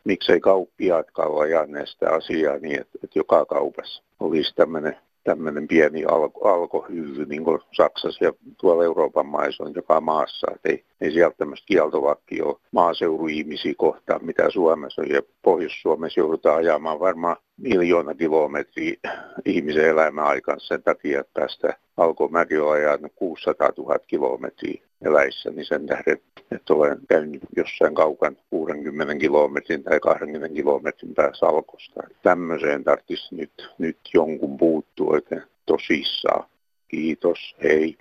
miksei 0.05 0.41
kauppiaatkaan 0.41 1.41
ajanneet 1.43 1.88
sitä 1.88 2.11
asiaa 2.11 2.59
niin, 2.59 2.81
että, 2.81 2.99
että 3.05 3.19
joka 3.19 3.47
kaupassa 3.47 4.03
olisi 4.21 4.55
tämmöinen 4.55 4.97
tämmöinen 5.25 5.69
pieni 5.69 6.04
alko, 6.45 6.87
niin 7.26 7.45
kuin 7.45 7.61
Saksassa 7.73 8.25
ja 8.25 8.33
tuolla 8.61 8.85
Euroopan 8.85 9.26
maissa 9.26 9.64
on 9.64 9.73
joka 9.75 10.00
maassa. 10.00 10.47
Et 10.54 10.61
ei, 10.64 10.85
ei 11.00 11.12
sieltä 11.12 11.37
tämmöistä 11.37 11.66
kieltovakkia 11.66 12.45
ole 12.45 12.57
maaseuruihmisiä 12.73 13.75
kohtaan, 13.76 14.25
mitä 14.25 14.50
Suomessa 14.50 15.02
on. 15.02 15.11
Ja 15.11 15.23
Pohjois-Suomessa 15.43 16.21
joudutaan 16.21 16.57
ajamaan 16.57 17.00
varmaan 17.00 17.37
miljoona 17.57 18.14
kilometriä 18.14 18.97
ihmisen 19.45 19.88
elämän 19.88 20.25
aikaan 20.25 20.61
sen 20.61 20.83
takia, 20.83 21.21
että 21.21 21.40
tästä 21.40 21.76
alkomäki 21.97 22.59
on 22.59 22.73
ajanut 22.73 23.12
600 23.16 23.71
000 23.78 23.99
kilometriä 23.99 24.83
eläissä, 25.04 25.50
niin 25.50 25.64
sen 25.64 25.87
tähden, 25.87 26.18
että 26.52 26.75
olen 26.75 26.99
käynyt 27.08 27.42
jossain 27.56 27.94
kaukan 27.94 28.37
60 28.50 29.14
kilometrin 29.14 29.82
tai 29.84 30.00
20 30.00 30.54
kilometrin 30.54 31.14
päässä 31.14 31.46
alkosta. 31.46 32.02
Tämmöiseen 32.23 32.84
tarvitsisi 32.84 33.34
nyt, 33.34 33.70
nyt 33.78 33.99
jonkun 34.14 34.56
puuttua 34.56 35.12
oikein 35.12 35.42
tosissaan. 35.66 36.49
Kiitos, 36.88 37.56
hei. 37.62 37.99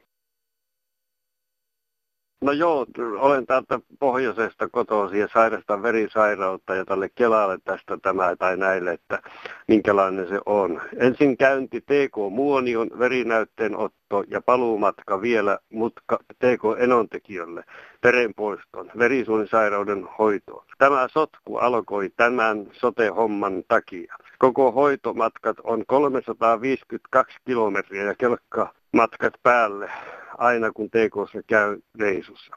No 2.44 2.52
joo, 2.52 2.86
olen 3.18 3.46
täältä 3.46 3.80
pohjoisesta 4.00 4.70
kotoisin 4.70 5.20
ja 5.20 5.28
sairastan 5.34 5.84
verisairautta 5.84 6.76
ja 6.76 6.86
tälle 6.86 7.10
Kelalle 7.16 7.58
tästä 7.64 7.98
tämä 7.98 8.36
tai 8.36 8.58
näille, 8.58 8.92
että 8.92 9.22
minkälainen 9.68 10.28
se 10.28 10.40
on. 10.46 10.82
Ensin 10.98 11.38
käynti 11.38 11.82
TK 11.82 12.16
Muonion 12.32 12.90
verinäytteen 13.00 13.78
otto 13.78 14.24
ja 14.28 14.42
paluumatka 14.42 15.22
vielä 15.22 15.60
mutka 15.70 16.20
TK 16.40 16.64
Enontekijölle 16.78 17.64
verenpoiston, 18.04 18.92
verisuonisairauden 18.98 20.08
hoitoon. 20.20 20.66
Tämä 20.78 21.08
sotku 21.12 21.58
alkoi 21.58 22.10
tämän 22.18 22.68
sote-homman 22.72 23.64
takia. 23.68 24.16
Koko 24.38 24.72
hoitomatkat 24.72 25.58
on 25.64 25.84
352 25.88 27.38
kilometriä 27.46 28.04
ja 28.04 28.16
kelkka 28.16 28.74
matkat 28.94 29.34
päälle 29.44 29.92
aina 30.38 30.72
kun 30.72 30.90
TKssa 30.90 31.44
käy 31.48 31.78
reisussa. 32.00 32.56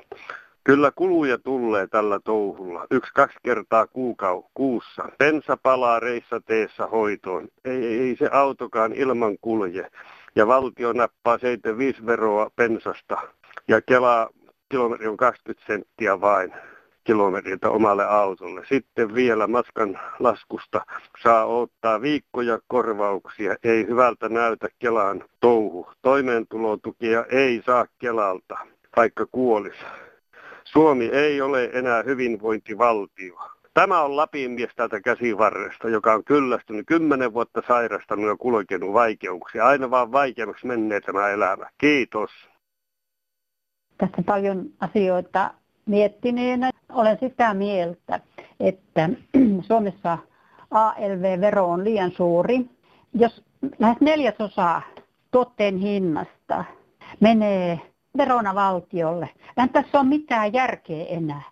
Kyllä 0.64 0.92
kuluja 0.94 1.38
tulee 1.38 1.86
tällä 1.86 2.20
touhulla. 2.24 2.86
Yksi-kaksi 2.90 3.38
kertaa 3.42 3.86
kuukau, 3.86 4.42
kuussa. 4.54 5.08
Pensa 5.18 5.56
palaa 5.56 6.00
reissa 6.00 6.40
teessä 6.40 6.86
hoitoon. 6.86 7.48
Ei, 7.64 8.00
ei 8.00 8.16
se 8.16 8.28
autokaan 8.32 8.92
ilman 8.92 9.36
kulje. 9.40 9.90
Ja 10.36 10.46
valtio 10.46 10.92
nappaa 10.92 11.38
75 11.38 12.06
veroa 12.06 12.50
pensasta. 12.56 13.16
Ja 13.68 13.82
Kela 13.82 14.30
kilometri 14.68 15.06
on 15.06 15.16
20 15.16 15.66
senttiä 15.66 16.20
vain 16.20 16.52
kilometriltä 17.06 17.70
omalle 17.70 18.04
autolle. 18.04 18.62
Sitten 18.68 19.14
vielä 19.14 19.46
matkan 19.46 20.00
laskusta 20.18 20.86
saa 21.22 21.44
ottaa 21.44 22.00
viikkoja 22.00 22.58
korvauksia. 22.68 23.56
Ei 23.64 23.86
hyvältä 23.86 24.28
näytä 24.28 24.68
Kelaan 24.78 25.24
touhu. 25.40 25.90
Toimeentulotukia 26.02 27.24
ei 27.30 27.62
saa 27.66 27.86
Kelalta, 27.98 28.58
vaikka 28.96 29.26
kuolisi. 29.32 29.84
Suomi 30.64 31.04
ei 31.04 31.40
ole 31.40 31.70
enää 31.72 32.02
hyvinvointivaltio. 32.02 33.38
Tämä 33.74 34.02
on 34.02 34.16
Lapin 34.16 34.50
mies 34.50 34.70
täältä 34.76 35.00
käsivarresta, 35.00 35.88
joka 35.88 36.14
on 36.14 36.24
kyllästynyt 36.24 36.86
kymmenen 36.86 37.34
vuotta 37.34 37.62
sairastanut 37.68 38.26
ja 38.26 38.36
kulkenut 38.36 38.92
vaikeuksia. 38.92 39.66
Aina 39.66 39.90
vaan 39.90 40.12
vaikeammaksi 40.12 40.66
menee 40.66 41.00
tämä 41.00 41.28
elämä. 41.28 41.66
Kiitos. 41.78 42.30
Tässä 43.98 44.22
paljon 44.26 44.64
asioita 44.80 45.50
miettineenä 45.86 46.70
olen 46.92 47.18
sitä 47.20 47.54
mieltä, 47.54 48.20
että 48.60 49.10
Suomessa 49.68 50.18
ALV-vero 50.70 51.66
on 51.70 51.84
liian 51.84 52.10
suuri. 52.10 52.70
Jos 53.14 53.44
lähes 53.78 54.00
neljäsosa 54.00 54.82
tuotteen 55.30 55.76
hinnasta 55.76 56.64
menee 57.20 57.80
verona 58.16 58.54
valtiolle, 58.54 59.28
en 59.56 59.68
tässä 59.68 60.00
ole 60.00 60.08
mitään 60.08 60.52
järkeä 60.52 61.04
enää. 61.04 61.42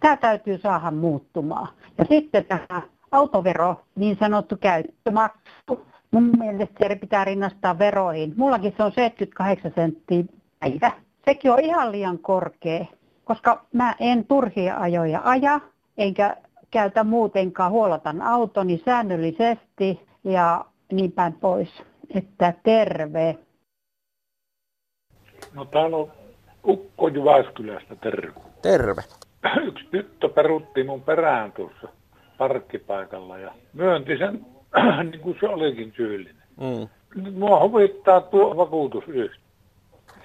Tämä 0.00 0.16
täytyy 0.16 0.58
saada 0.58 0.90
muuttumaan. 0.90 1.68
Ja 1.98 2.04
sitten 2.04 2.44
tämä 2.44 2.82
autovero, 3.12 3.80
niin 3.94 4.16
sanottu 4.20 4.56
käyttömaksu, 4.56 5.86
mun 6.10 6.30
mielestä 6.38 6.88
se 6.88 6.96
pitää 6.96 7.24
rinnastaa 7.24 7.78
veroihin. 7.78 8.34
Mullakin 8.36 8.74
se 8.76 8.82
on 8.82 8.92
78 8.92 9.72
senttiä 9.74 10.24
päivä. 10.60 10.92
Sekin 11.24 11.52
on 11.52 11.60
ihan 11.60 11.92
liian 11.92 12.18
korkea 12.18 12.86
koska 13.24 13.64
mä 13.72 13.94
en 14.00 14.24
turhia 14.24 14.76
ajoja 14.76 15.20
aja, 15.24 15.60
enkä 15.98 16.36
käytä 16.70 17.04
muutenkaan, 17.04 17.72
huolotan 17.72 18.22
autoni 18.22 18.82
säännöllisesti 18.84 20.00
ja 20.24 20.64
niin 20.92 21.12
päin 21.12 21.32
pois. 21.32 21.82
Että 22.14 22.54
terve. 22.62 23.38
No 25.54 25.64
täällä 25.64 25.96
on 25.96 26.12
Ukko 26.66 27.08
Jyväskylästä, 27.08 27.96
terve. 27.96 28.32
Terve. 28.62 29.02
Yksi 29.66 29.84
tyttö 29.90 30.28
perutti 30.28 30.84
mun 30.84 31.02
perään 31.02 31.52
tuossa 31.52 31.88
parkkipaikalla 32.38 33.38
ja 33.38 33.52
myönti 33.72 34.18
sen, 34.18 34.46
niin 35.10 35.20
kuin 35.20 35.36
se 35.40 35.48
olikin 35.48 35.92
syyllinen. 35.96 36.42
Mm. 36.60 36.88
Nyt 37.22 37.34
mua 37.34 37.60
huvittaa 37.60 38.20
tuo 38.20 38.56
vakuutusyhtiö. 38.56 39.28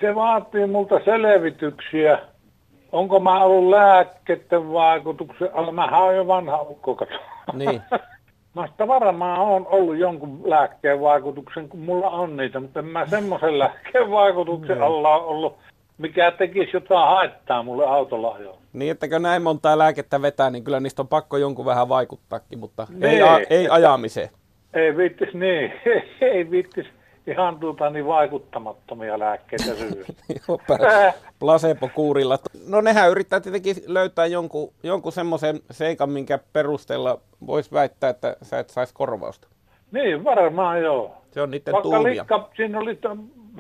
Se 0.02 0.16
vaatii 0.16 0.66
multa 0.68 1.00
selvityksiä 1.06 2.20
onko 2.92 3.20
mä 3.20 3.44
ollut 3.44 3.70
lääkkeiden 3.70 4.74
vaikutuksen 4.74 5.50
alla? 5.54 5.72
Mähän 5.72 6.04
on 6.04 6.16
jo 6.16 6.28
vanha 6.28 6.62
ukko, 6.62 6.96
kato. 6.96 7.14
Niin. 7.54 7.82
Mä 8.56 8.68
sitä 8.68 8.88
varmaan 8.88 9.40
on 9.40 9.68
ollut 9.68 9.98
jonkun 9.98 10.42
lääkkeen 10.46 11.02
vaikutuksen, 11.02 11.70
kun 11.70 11.80
mulla 11.80 12.10
on 12.10 12.38
niitä, 12.38 12.60
mutta 12.60 12.80
en 12.80 12.86
mä 12.86 13.06
semmoisen 13.06 13.60
lääkkeen 13.60 14.12
vaikutuksen 14.12 14.84
alla 14.84 15.16
ole 15.16 15.24
ollut, 15.24 15.58
mikä 15.98 16.32
tekisi 16.32 16.70
jotain 16.74 17.10
haittaa 17.10 17.64
mulle 17.64 17.86
autolla 17.86 18.30
ajoon. 18.30 18.58
Niin, 18.74 18.92
ettäkö 18.92 19.20
näin 19.20 19.42
montaa 19.42 19.78
lääkettä 19.78 20.22
vetää, 20.22 20.50
niin 20.50 20.64
kyllä 20.64 20.80
niistä 20.80 21.02
on 21.02 21.08
pakko 21.08 21.38
jonkun 21.38 21.66
vähän 21.66 21.90
vaikuttaakin, 21.90 22.60
mutta 22.60 22.88
niin. 22.90 23.04
ei, 23.04 23.22
a, 23.22 23.40
ei 23.50 23.68
ajamiseen. 23.70 24.30
Ei 24.74 24.98
viittis 24.98 25.34
niin, 25.34 25.74
ei 26.22 26.52
viittis 26.52 26.86
ihan 27.28 27.60
tuota 27.60 27.90
niin 27.90 28.06
vaikuttamattomia 28.06 29.20
lääkkeitä 29.20 29.76
syy. 29.76 30.06
placebo-kuurilla. 31.40 32.38
No 32.68 32.82
nehän 32.82 33.12
yrittää 33.12 33.40
tietenkin 33.40 33.76
löytää 33.88 34.26
jonkun, 34.26 34.74
jonkun 34.84 35.12
semmoisen 35.12 35.60
seikan, 35.72 36.10
minkä 36.10 36.40
perusteella 36.54 37.20
voisi 37.48 37.72
väittää, 37.72 38.10
että 38.10 38.38
sä 38.42 38.60
et 38.60 38.70
saisi 38.70 38.94
korvausta. 38.94 39.48
Niin, 39.92 40.24
varmaan 40.24 40.82
joo. 40.82 41.18
Se 41.32 41.42
on 41.42 41.52
niiden 41.52 41.72
Vaikka 41.72 41.90
tuumia. 41.90 42.22
Likka, 42.22 42.50
siinä 42.56 42.80
oli 42.80 43.00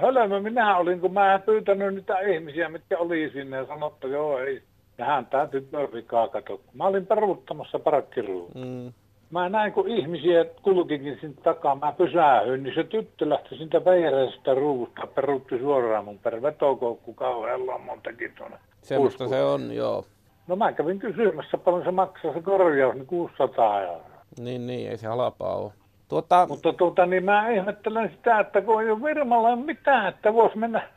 hölmö 0.02 0.40
minä 0.40 0.78
olin, 0.78 1.02
kun 1.02 1.14
mä 1.14 1.34
en 1.34 1.42
pyytänyt 1.42 1.96
niitä 1.96 2.20
ihmisiä, 2.20 2.70
mitkä 2.70 2.98
oli 2.98 3.30
sinne 3.34 3.58
ja 3.58 3.66
sanottu, 3.66 4.08
joo 4.08 4.40
ei, 4.40 4.64
tähän 4.98 5.26
täytyy 5.26 5.70
vikaa 5.94 6.28
katsoa. 6.28 6.60
Mä 6.74 6.84
olin 6.84 7.08
peruuttamassa 7.08 7.80
parkkiruun. 7.80 8.52
Mm 8.56 8.94
mä 9.32 9.50
näin, 9.50 9.74
kun 9.74 9.88
ihmisiä 9.88 10.46
kulkikin 10.62 11.18
sinne 11.22 11.42
takaa, 11.44 11.76
mä 11.76 11.94
pysähdyin, 11.98 12.64
niin 12.64 12.76
se 12.76 12.84
tyttö 12.84 13.30
lähti 13.30 13.58
siitä 13.58 13.86
veijereistä 13.86 14.54
ruusta, 14.54 15.08
peruutti 15.08 15.60
suoraan 15.60 16.06
mun 16.06 16.20
per 16.20 16.42
vetokoukku 16.42 17.14
kauhean 17.14 17.62
montakin 17.86 18.34
tuonne. 18.38 18.58
Semmoista 18.82 19.28
se 19.28 19.44
on, 19.44 19.72
joo. 19.76 20.06
No 20.48 20.56
mä 20.56 20.72
kävin 20.72 21.00
kysymässä, 21.00 21.58
paljon 21.58 21.84
se 21.84 21.92
maksaa 21.92 22.34
se 22.34 22.42
korjaus, 22.42 22.96
niin 22.96 23.06
600 23.06 23.82
euroa. 23.82 24.02
Niin, 24.40 24.68
niin, 24.68 24.90
ei 24.90 24.98
se 24.98 25.08
halpaa 25.08 25.56
ole. 25.56 25.72
Tuota... 26.10 26.46
Mutta 26.50 26.74
tuota, 26.74 27.06
niin 27.06 27.26
mä 27.26 27.50
ihmettelen 27.50 28.12
sitä, 28.16 28.40
että 28.40 28.62
kun 28.62 28.82
ei 28.82 28.92
ole 28.92 29.04
Virmalla 29.04 29.56
mitään, 29.56 30.08
että 30.08 30.34
voisi 30.34 30.58
mennä 30.58 30.90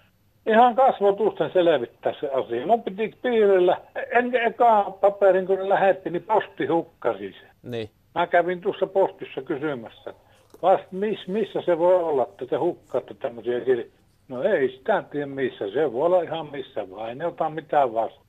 ihan 0.46 0.74
kasvotusten 0.74 1.50
selvittää 1.52 2.14
se 2.20 2.28
asia. 2.28 2.66
Mun 2.66 2.82
piti 2.82 3.14
piirillä, 3.22 3.80
en 4.10 4.34
eka 4.34 4.90
paperin 5.00 5.46
kun 5.46 5.56
ne 5.56 5.68
lähetti, 5.68 6.10
niin 6.10 6.22
posti 6.22 6.66
hukkasi 6.66 7.32
se. 7.32 7.46
Niin. 7.62 7.90
Mä 8.14 8.26
kävin 8.26 8.60
tuossa 8.60 8.86
postissa 8.86 9.42
kysymässä, 9.42 10.14
vast 10.62 10.84
miss, 10.92 11.28
missä 11.28 11.62
se 11.66 11.78
voi 11.78 11.94
olla, 11.94 12.22
että 12.22 12.46
te 12.46 12.56
hukkaatte 12.56 13.14
tämmöisiä 13.14 13.60
kirjoja. 13.60 13.90
No 14.28 14.42
ei 14.42 14.68
sitä 14.76 15.02
tiedä 15.10 15.26
missä, 15.26 15.70
se 15.70 15.92
voi 15.92 16.06
olla 16.06 16.22
ihan 16.22 16.48
missä 16.52 16.90
vaan, 16.90 17.08
ei 17.08 17.14
ne 17.14 17.26
ota 17.26 17.50
mitään 17.50 17.94
vasta. 17.94 18.20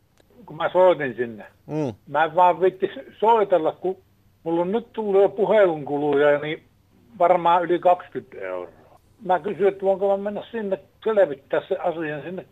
Kun 0.46 0.56
mä 0.58 0.70
soitin 0.70 1.16
sinne, 1.16 1.46
Mm. 1.68 1.94
mä 2.08 2.24
en 2.24 2.36
vaan 2.36 2.62
vitti 2.62 2.90
soitella, 3.20 3.72
kun 3.72 3.98
mulla 4.44 4.62
on 4.62 4.72
nyt 4.72 4.88
tullut 4.94 5.22
jo 5.22 5.30
puhelunkuluja, 5.30 6.40
niin 6.40 6.64
varmaan 7.20 7.64
yli 7.64 7.80
20 7.80 8.38
euroa. 8.48 8.70
Mä 9.26 9.40
kysyin, 9.40 9.68
että 9.68 9.86
voinko 9.86 10.18
mä 10.18 10.24
mennä 10.24 10.44
sinne 10.52 10.80
selvittää 11.04 11.62
se 11.68 11.76
asian 11.78 12.22
sinne 12.22 12.46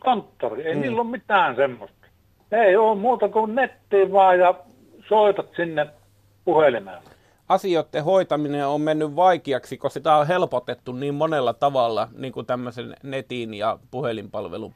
konttoriin. 0.00 0.66
Ei 0.66 0.74
Mm. 0.74 0.78
mm. 0.78 0.82
niillä 0.82 1.00
ole 1.00 1.10
mitään 1.10 1.56
semmoista. 1.56 2.06
Ei 2.52 2.76
ole 2.76 2.94
muuta 2.98 3.28
kuin 3.28 3.54
nettiin 3.54 4.12
vaan 4.12 4.38
ja 4.38 4.54
soitat 5.08 5.48
sinne 5.56 5.86
puhelimeen. 6.44 6.98
asioiden 7.48 8.04
hoitaminen 8.04 8.66
on 8.66 8.80
mennyt 8.80 9.16
vaikeaksi, 9.16 9.76
koska 9.76 9.94
sitä 9.94 10.16
on 10.16 10.26
helpotettu 10.26 10.92
niin 10.92 11.14
monella 11.14 11.52
tavalla, 11.52 12.08
niin 12.16 12.32
kuin 12.32 12.46
tämmöisen 12.46 12.96
netin 13.02 13.54
ja 13.54 13.78
puhelinpalvelun 13.90 14.74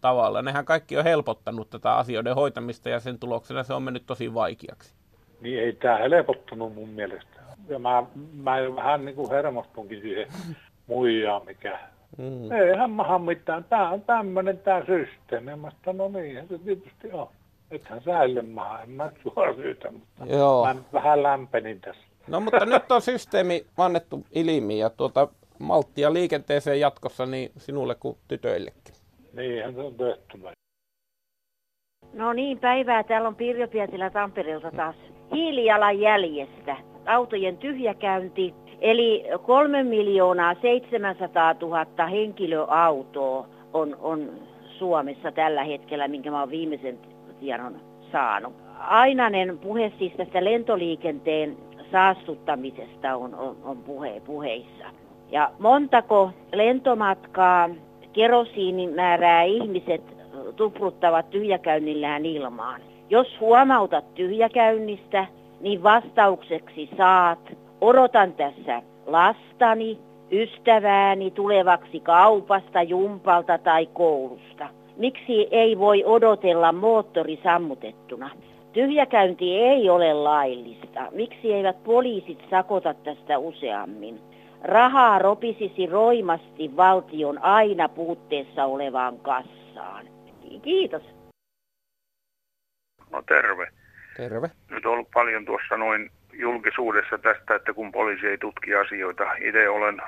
tavalla. 0.00 0.42
Nehän 0.42 0.64
kaikki 0.64 0.98
on 0.98 1.04
helpottanut 1.04 1.70
tätä 1.70 1.94
asioiden 1.94 2.34
hoitamista 2.34 2.88
ja 2.88 3.00
sen 3.00 3.18
tuloksena 3.18 3.62
se 3.62 3.74
on 3.74 3.82
mennyt 3.82 4.06
tosi 4.06 4.34
vaikeaksi. 4.34 4.94
Niin 5.40 5.60
ei 5.60 5.72
tämä 5.72 5.98
helpottanut 5.98 6.74
mun 6.74 6.88
mielestä. 6.88 7.40
Ja 7.68 7.78
mä, 7.78 8.02
mä 8.32 8.56
vähän 8.76 9.04
niin 9.04 9.16
kuin 9.16 9.30
hermostunkin 9.30 10.00
siihen 10.00 10.28
muijaan, 10.86 11.44
mikä... 11.46 11.78
Mm. 12.18 12.52
Eihän 12.52 12.90
maha 12.90 13.18
mitään. 13.18 13.64
Tämä 13.64 13.90
on 13.90 14.02
tämmöinen 14.02 14.58
tämä 14.58 14.82
systeemi. 14.86 15.56
Mä 15.56 15.70
sanoin, 15.84 16.12
no 16.12 16.20
niin, 16.20 16.48
se 16.48 16.58
tietysti 16.58 17.12
on. 17.12 17.28
Ethän 17.70 18.02
sä 18.02 18.42
maha, 18.48 18.82
en 18.82 18.90
mä 18.90 19.10
sua 19.22 19.54
syytä, 19.56 19.90
mutta 19.90 20.24
Joo. 20.26 20.64
mä 20.64 20.74
vähän 20.92 21.22
lämpenin 21.22 21.80
tässä. 21.80 22.02
No 22.28 22.40
mutta 22.40 22.66
nyt 22.66 22.92
on 22.92 23.02
systeemi 23.02 23.66
annettu 23.78 24.24
ilmi 24.32 24.78
ja 24.78 24.90
tuota 24.90 25.28
malttia 25.58 26.12
liikenteeseen 26.12 26.80
jatkossa 26.80 27.26
niin 27.26 27.50
sinulle 27.56 27.94
kuin 27.94 28.18
tytöillekin. 28.28 28.94
Niinhän 29.32 29.74
se 29.74 29.80
on 29.80 29.94
tehty. 29.94 30.38
No 32.12 32.32
niin, 32.32 32.58
päivää. 32.58 33.02
Täällä 33.02 33.28
on 33.28 33.36
Pirjo 33.36 33.68
Pietilä 33.68 34.10
Tampereelta 34.10 34.70
taas. 34.70 34.96
Hiilijalanjäljestä. 35.34 36.76
Autojen 37.06 37.56
tyhjäkäynti. 37.56 38.54
Eli 38.80 39.24
3 39.46 39.82
miljoonaa 39.82 40.54
700 40.62 41.54
000 41.60 42.06
henkilöautoa 42.06 43.48
on, 43.72 43.96
on 44.00 44.30
Suomessa 44.78 45.32
tällä 45.32 45.64
hetkellä, 45.64 46.08
minkä 46.08 46.30
mä 46.30 46.40
oon 46.40 46.50
viimeisen 46.50 46.98
tiedon 47.40 47.80
saanut. 48.12 48.52
Ainainen 48.78 49.58
puhe 49.58 49.92
siis 49.98 50.12
tästä 50.12 50.44
lentoliikenteen 50.44 51.56
saastuttamisesta 51.92 53.16
on, 53.16 53.34
on, 53.34 53.56
on 53.64 53.76
puhe, 53.76 54.22
puheissa. 54.26 54.84
Ja 55.30 55.50
montako 55.58 56.30
lentomatkaa 56.52 57.70
kerosiinimäärää 58.12 59.42
ihmiset 59.42 60.02
tupruttavat 60.56 61.30
tyhjäkäynnillään 61.30 62.26
ilmaan. 62.26 62.80
Jos 63.10 63.40
huomautat 63.40 64.14
tyhjäkäynnistä, 64.14 65.26
niin 65.60 65.82
vastaukseksi 65.82 66.90
saat, 66.96 67.38
odotan 67.80 68.32
tässä 68.32 68.82
lastani, 69.06 69.98
ystävääni 70.32 71.30
tulevaksi 71.30 72.00
kaupasta, 72.00 72.82
jumpalta 72.82 73.58
tai 73.58 73.86
koulusta. 73.86 74.68
Miksi 74.96 75.48
ei 75.50 75.78
voi 75.78 76.04
odotella 76.04 76.72
moottori 76.72 77.40
sammutettuna? 77.42 78.30
Tyhjäkäynti 78.72 79.58
ei 79.58 79.90
ole 79.90 80.14
laillista. 80.14 81.08
Miksi 81.10 81.52
eivät 81.52 81.84
poliisit 81.84 82.38
sakota 82.50 82.94
tästä 82.94 83.38
useammin? 83.38 84.20
Rahaa 84.62 85.18
ropisisi 85.18 85.86
roimasti 85.86 86.76
valtion 86.76 87.38
aina 87.42 87.88
puutteessa 87.88 88.64
olevaan 88.64 89.18
kassaan. 89.18 90.06
Kiitos. 90.62 91.02
No 93.10 93.22
terve. 93.22 93.68
Terve. 94.16 94.50
Nyt 94.70 94.86
on 94.86 94.92
ollut 94.92 95.10
paljon 95.14 95.44
tuossa 95.44 95.76
noin 95.76 96.10
julkisuudessa 96.32 97.18
tästä, 97.18 97.54
että 97.54 97.74
kun 97.74 97.92
poliisi 97.92 98.26
ei 98.26 98.38
tutki 98.38 98.74
asioita. 98.74 99.24
Itse 99.32 99.68
olen 99.68 100.02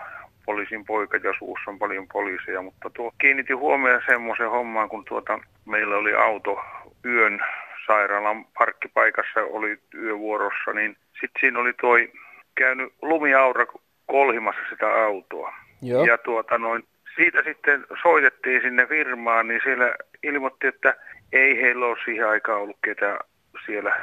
poliisin 0.46 0.84
poika 0.84 1.16
ja 1.16 1.34
suussa 1.38 1.70
on 1.70 1.78
paljon 1.78 2.08
poliiseja, 2.12 2.62
mutta 2.62 2.90
tuo 2.90 3.12
kiinnitin 3.18 3.58
huomioon 3.58 4.02
semmoisen 4.06 4.50
hommaan, 4.50 4.88
kun 4.88 5.04
tuota, 5.04 5.38
meillä 5.64 5.96
oli 5.96 6.14
auto 6.14 6.60
yön 7.04 7.40
sairaalan 7.86 8.44
parkkipaikassa, 8.58 9.40
oli 9.40 9.78
yövuorossa, 9.94 10.72
niin 10.72 10.96
sitten 11.12 11.40
siinä 11.40 11.58
oli 11.58 11.72
toi 11.72 12.12
käynyt 12.54 12.92
lumiaura 13.02 13.66
kolhimassa 14.06 14.60
sitä 14.70 15.04
autoa. 15.04 15.54
Joo. 15.82 16.04
Ja 16.04 16.18
tuota 16.18 16.58
noin, 16.58 16.84
siitä 17.16 17.42
sitten 17.44 17.86
soitettiin 18.02 18.62
sinne 18.62 18.86
firmaan, 18.86 19.48
niin 19.48 19.60
siellä 19.64 19.94
ilmoitti, 20.22 20.66
että 20.66 20.94
ei 21.32 21.62
heillä 21.62 21.86
ole 21.86 21.96
siihen 22.04 22.28
aikaan 22.28 22.60
ollut 22.60 22.78
ketään 22.84 23.18
siellä 23.66 23.96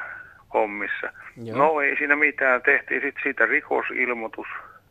hommissa. 0.54 1.14
Joo. 1.44 1.58
No 1.58 1.82
ei 1.82 1.98
siinä 1.98 2.16
mitään, 2.16 2.62
tehtiin 2.62 3.02
sitten 3.02 3.24
siitä 3.24 3.46
rikosilmoitus. 3.46 4.48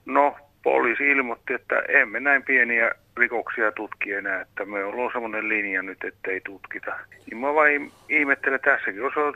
No 0.06 0.36
poliisi 0.62 1.10
ilmoitti, 1.10 1.54
että 1.54 1.82
emme 1.88 2.20
näin 2.20 2.42
pieniä 2.42 2.90
rikoksia 3.16 3.72
tutki 3.72 4.12
enää, 4.12 4.40
että 4.40 4.64
me 4.64 4.84
ollaan 4.84 5.12
semmoinen 5.12 5.48
linja 5.48 5.82
nyt, 5.82 6.04
ettei 6.04 6.40
tutkita. 6.40 6.92
Niin 7.26 7.38
mä 7.38 7.54
vain 7.54 7.92
ihmettelen 8.08 8.60
tässäkin, 8.60 9.00
jos 9.00 9.16
on 9.16 9.34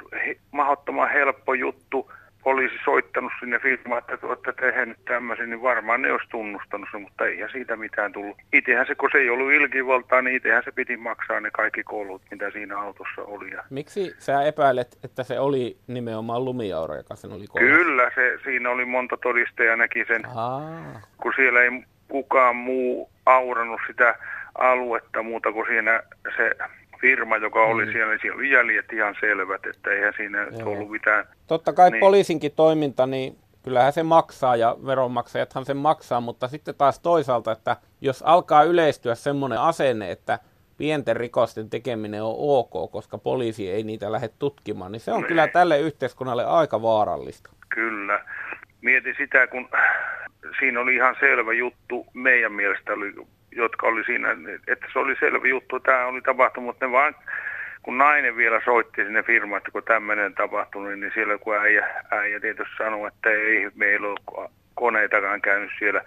mahdottoman 0.53 1.11
helppo 1.11 1.55
juttu, 1.55 2.13
poliisi 2.47 2.75
soittanut 2.85 3.33
sinne 3.41 3.59
firmaan, 3.59 3.99
että 3.99 4.17
te 4.17 4.27
olette 4.27 4.53
tehneet 4.53 5.05
tämmöisen, 5.05 5.51
niin 5.51 5.63
varmaan 5.63 6.03
ne 6.03 6.13
olisi 6.13 6.29
tunnustanut 6.29 6.89
sen, 6.93 7.03
mutta 7.03 7.25
eihän 7.25 7.51
siitä 7.53 7.77
mitään 7.77 8.13
tullut. 8.13 8.37
Itsehän 8.53 8.87
se, 8.87 8.95
kun 8.95 9.09
se 9.13 9.19
ei 9.19 9.31
ollut 9.31 9.53
ilkivaltaa, 9.53 10.23
niin 10.23 10.37
itsehän 10.37 10.63
se 10.65 10.73
piti 10.73 10.97
maksaa 10.97 11.41
ne 11.41 11.51
kaikki 11.51 11.83
koulut, 11.83 12.23
mitä 12.31 12.51
siinä 12.51 12.79
autossa 12.79 13.23
oli. 13.23 13.51
Miksi 13.71 14.15
sä 14.19 14.43
epäilet, 14.43 14.99
että 15.05 15.23
se 15.23 15.41
oli 15.41 15.77
nimenomaan 15.87 16.45
lumiaura, 16.45 16.97
joka 16.97 17.17
sen 17.17 17.33
oli 17.33 17.47
kolmas? 17.47 17.69
Kyllä, 17.69 18.11
se, 18.15 18.39
siinä 18.45 18.71
oli 18.71 18.85
monta 18.85 19.17
todistajaa 19.17 19.77
näki 19.77 20.05
sen, 20.05 20.23
Aa, 20.35 21.01
kun 21.23 21.33
siellä 21.37 21.63
ei 21.63 21.71
kukaan 22.09 22.57
muu 22.57 23.11
aurannut 23.27 23.81
sitä 23.87 24.19
aluetta 24.59 25.23
muuta 25.23 25.53
kuin 25.53 25.67
siinä 25.67 26.03
se 26.37 26.51
firma, 27.01 27.37
joka 27.37 27.63
oli 27.65 27.87
Mm. 27.87 27.93
siellä, 27.93 28.11
niin 28.13 28.21
siellä 28.23 28.39
oli 28.39 28.51
jäljet 28.51 28.93
ihan 28.93 29.15
selvät, 29.21 29.67
että 29.67 29.91
eihän 29.91 30.13
siinä 30.17 30.47
Joo. 30.59 30.69
ollut 30.71 30.91
mitään. 30.91 31.25
totta 31.47 31.73
kai 31.73 31.91
Niin. 31.91 32.01
poliisinkin 32.01 32.53
toiminta, 32.57 33.07
niin 33.07 33.37
kyllähän 33.63 33.93
se 33.93 34.03
maksaa 34.03 34.57
ja 34.57 34.77
veronmaksajathan 34.87 35.65
sen 35.65 35.77
maksaa, 35.77 36.21
mutta 36.21 36.49
sitten 36.49 36.75
taas 36.75 37.01
toisaalta, 37.01 37.53
että 37.53 37.77
jos 38.01 38.23
alkaa 38.23 38.63
yleistyä 38.63 39.15
semmoinen 39.15 39.61
asenne, 39.61 40.11
että 40.11 40.39
pienten 40.79 41.17
rikosten 41.17 41.71
tekeminen 41.71 42.23
on 42.23 42.35
ok, 42.39 42.93
koska 42.93 43.19
poliisi 43.19 43.71
ei 43.71 43.83
niitä 43.83 44.13
lähde 44.13 44.29
tutkimaan, 44.39 44.93
niin 44.93 45.01
se 45.01 45.13
on 45.13 45.17
Niin. 45.21 45.27
kyllä 45.29 45.49
tälle 45.49 45.81
yhteiskunnalle 45.81 46.45
aika 46.45 46.83
vaarallista. 46.83 47.51
Kyllä. 47.69 48.21
Mietin 48.81 49.15
sitä, 49.19 49.47
kun 49.47 49.69
siinä 50.59 50.81
oli 50.81 50.95
ihan 50.95 51.17
selvä 51.21 51.53
juttu 51.53 52.07
meidän 52.15 52.53
mielestä, 52.53 52.93
oli, 52.93 53.13
jotka 53.57 53.87
oli 53.87 54.05
siinä, 54.05 54.29
että 54.67 54.87
se 54.93 54.99
oli 54.99 55.17
selvä 55.21 55.49
juttu, 55.49 55.81
tämä 55.81 56.07
oli 56.07 56.21
tapahtunut, 56.21 56.67
mutta 56.67 56.87
ne 56.87 56.93
vaan, 56.93 57.15
kun 57.83 57.99
nainen 57.99 58.37
vielä 58.37 58.61
soitti 58.65 59.05
sinne 59.05 59.23
firmaan, 59.23 59.59
että 59.59 59.71
kun 59.71 59.83
tämmöinen 59.83 60.35
tapahtunut, 60.35 60.99
niin 60.99 61.13
siellä 61.15 61.39
kun 61.39 61.57
äijä, 61.57 61.89
äijä 62.11 62.41
tietysti 62.41 62.75
sanoi, 62.79 63.09
että 63.09 63.31
ei 63.31 63.71
meillä 63.75 64.09
ole 64.09 64.51
koneitakaan 64.75 65.41
käynyt 65.41 65.71
siellä. 65.79 66.05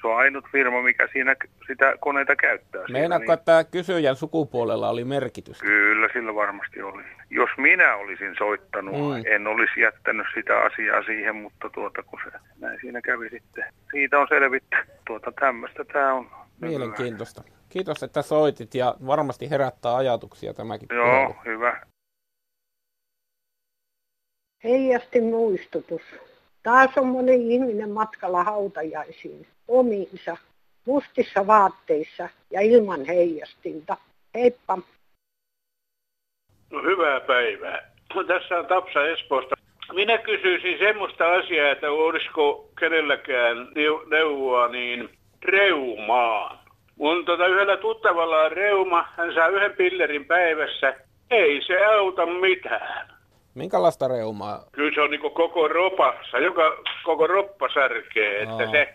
Se 0.00 0.06
on 0.06 0.16
ainut 0.16 0.44
firma, 0.52 0.82
mikä 0.82 1.08
siinä 1.12 1.36
sitä 1.66 1.94
koneita 2.00 2.36
käyttää. 2.36 2.84
Meinaatko, 2.92 3.32
että 3.32 3.64
kysyjän 3.70 4.16
sukupuolella 4.16 4.88
oli 4.88 5.04
merkitys? 5.04 5.60
Kyllä, 5.60 6.08
sillä 6.12 6.34
varmasti 6.34 6.82
oli. 6.82 7.02
Jos 7.30 7.50
minä 7.56 7.96
olisin 7.96 8.34
soittanut, 8.38 8.94
mm. 8.94 9.22
en 9.26 9.46
olisi 9.46 9.80
jättänyt 9.80 10.26
sitä 10.34 10.58
asiaa 10.58 11.02
siihen, 11.02 11.36
mutta 11.36 11.70
tuota, 11.70 12.02
kun 12.02 12.20
se 12.24 12.38
näin 12.60 12.78
siinä 12.80 13.00
kävi 13.00 13.28
sitten. 13.28 13.64
Siitä 13.90 14.18
on 14.18 14.28
selvitty. 14.28 14.76
Tuota, 15.06 15.32
tämmöistä 15.40 15.84
tämä 15.84 16.14
on. 16.14 16.45
Mielenkiintoista. 16.60 17.42
Kiitos, 17.68 18.02
että 18.02 18.22
soitit 18.22 18.74
ja 18.74 18.94
varmasti 19.06 19.50
herättää 19.50 19.96
ajatuksia 19.96 20.54
tämäkin. 20.54 20.88
puhelu. 20.88 21.04
Joo, 21.04 21.34
hyvä. 21.44 21.86
Heijasti 24.64 25.20
muistutus. 25.20 26.02
Taas 26.62 26.90
on 26.98 27.06
moni 27.06 27.54
ihminen 27.54 27.90
matkalla 27.90 28.44
hautajaisiin 28.44 29.46
omiinsa, 29.68 30.36
mustissa 30.86 31.46
vaatteissa 31.46 32.28
ja 32.50 32.60
ilman 32.60 33.04
heijastinta. 33.04 33.96
Heippa! 34.34 34.78
No 36.70 36.82
hyvää 36.82 37.20
päivää. 37.20 37.90
Tässä 38.28 38.58
on 38.58 38.66
Tapsa 38.66 39.06
Espoosta. 39.06 39.56
Minä 39.92 40.18
kysyisin 40.18 40.78
semmoista 40.78 41.32
asiaa, 41.32 41.70
että 41.70 41.90
olisiko 41.90 42.68
kenelläkään 42.80 43.56
neu- 43.56 44.08
neuvoa 44.10 44.68
niin 44.68 45.08
reumaan. 45.44 46.58
Mun 46.98 47.24
tota 47.24 47.46
yhdellä 47.46 47.76
tuttavalla 47.76 48.36
on 48.36 48.52
reuma, 48.52 49.08
hän 49.16 49.34
saa 49.34 49.48
yhden 49.48 49.72
pillerin 49.76 50.24
päivässä. 50.24 50.94
Ei 51.30 51.62
se 51.66 51.84
auta 51.84 52.26
mitään. 52.26 53.08
Minkälaista 53.54 54.08
reumaa? 54.08 54.64
Kyllä 54.72 54.94
se 54.94 55.00
on 55.00 55.10
niin 55.10 55.20
koko 55.20 55.68
ropassa, 55.68 56.38
joka 56.38 56.76
koko 57.04 57.26
roppa 57.26 57.68
särkee, 57.74 58.42
että 58.42 58.64
Aa. 58.64 58.70
se 58.70 58.94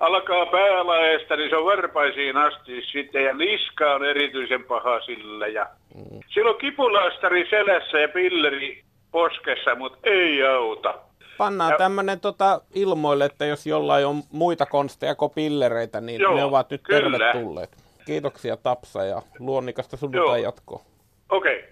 alkaa 0.00 0.46
päälaesta, 0.46 1.36
niin 1.36 1.50
se 1.50 1.56
on 1.56 1.64
varpaisiin 1.64 2.36
asti 2.36 2.82
sitten 2.92 3.24
ja 3.24 3.34
niska 3.34 3.94
on 3.94 4.04
erityisen 4.04 4.64
paha 4.64 5.00
sillä. 5.00 5.46
Ja 5.46 5.66
mm. 5.94 6.20
Silloin 6.34 6.58
kipulaastari 6.58 7.46
selässä 7.50 7.98
ja 7.98 8.08
pilleri 8.08 8.82
poskessa, 9.12 9.74
mutta 9.74 9.98
ei 10.02 10.46
auta. 10.46 10.94
Pannaan 11.40 11.74
tämmöinen 11.78 12.20
tota 12.20 12.60
ilmoille, 12.74 13.24
että 13.24 13.46
jos 13.46 13.66
jollain 13.66 14.06
on 14.06 14.22
muita 14.32 14.66
konsteja 14.66 15.14
kuin 15.14 15.32
pillereitä, 15.34 16.00
niin 16.00 16.20
Joo, 16.20 16.34
ne 16.34 16.44
ovat 16.44 16.70
nyt 16.70 16.82
kyllä. 16.82 17.18
tervetulleet. 17.18 17.76
Kiitoksia 18.06 18.56
Tapsa 18.56 19.04
ja 19.04 19.22
luonnikasta 19.38 19.96
sunnuntai 19.96 20.42
jatkoa. 20.42 20.82
Okei. 21.30 21.58
Okay. 21.58 21.70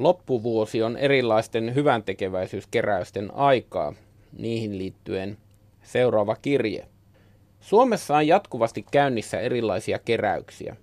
Loppuvuosi 0.00 0.82
on 0.82 0.96
erilaisten 0.96 1.74
hyväntekeväisyyskeräysten 1.74 3.30
aikaa. 3.34 3.92
Niihin 4.38 4.78
liittyen 4.78 5.36
seuraava 5.82 6.36
kirje. 6.42 6.86
Suomessa 7.60 8.16
on 8.16 8.26
jatkuvasti 8.26 8.84
käynnissä 8.90 9.40
erilaisia 9.40 9.98
keräyksiä. 9.98 10.76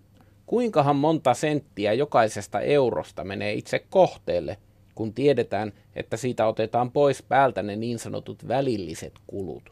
Kuinkahan 0.46 0.96
monta 0.96 1.34
senttiä 1.34 1.94
jokaisesta 1.94 2.60
eurosta 2.60 3.24
menee 3.24 3.54
itse 3.54 3.86
kohteelle, 3.90 4.58
kun 4.96 5.14
tiedetään, 5.14 5.74
että 5.96 6.18
siitä 6.18 6.48
otetaan 6.48 6.92
pois 6.92 7.24
päältä 7.24 7.64
ne 7.64 7.76
niin 7.76 8.00
sanotut 8.00 8.48
välilliset 8.48 9.14
kulut? 9.28 9.72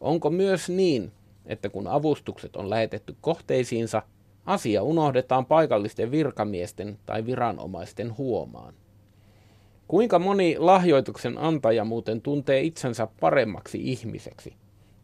Onko 0.00 0.30
myös 0.30 0.68
niin, 0.68 1.12
että 1.46 1.68
kun 1.68 1.86
avustukset 1.86 2.56
on 2.56 2.70
lähetetty 2.70 3.16
kohteisiinsa, 3.20 4.02
asia 4.46 4.82
unohdetaan 4.82 5.46
paikallisten 5.46 6.10
virkamiesten 6.10 6.98
tai 7.06 7.26
viranomaisten 7.26 8.18
huomaan? 8.18 8.74
Kuinka 9.88 10.18
moni 10.18 10.56
lahjoituksen 10.58 11.38
antaja 11.38 11.84
muuten 11.84 12.20
tuntee 12.20 12.60
itsensä 12.60 13.08
paremmaksi 13.20 13.78
ihmiseksi? 13.82 14.54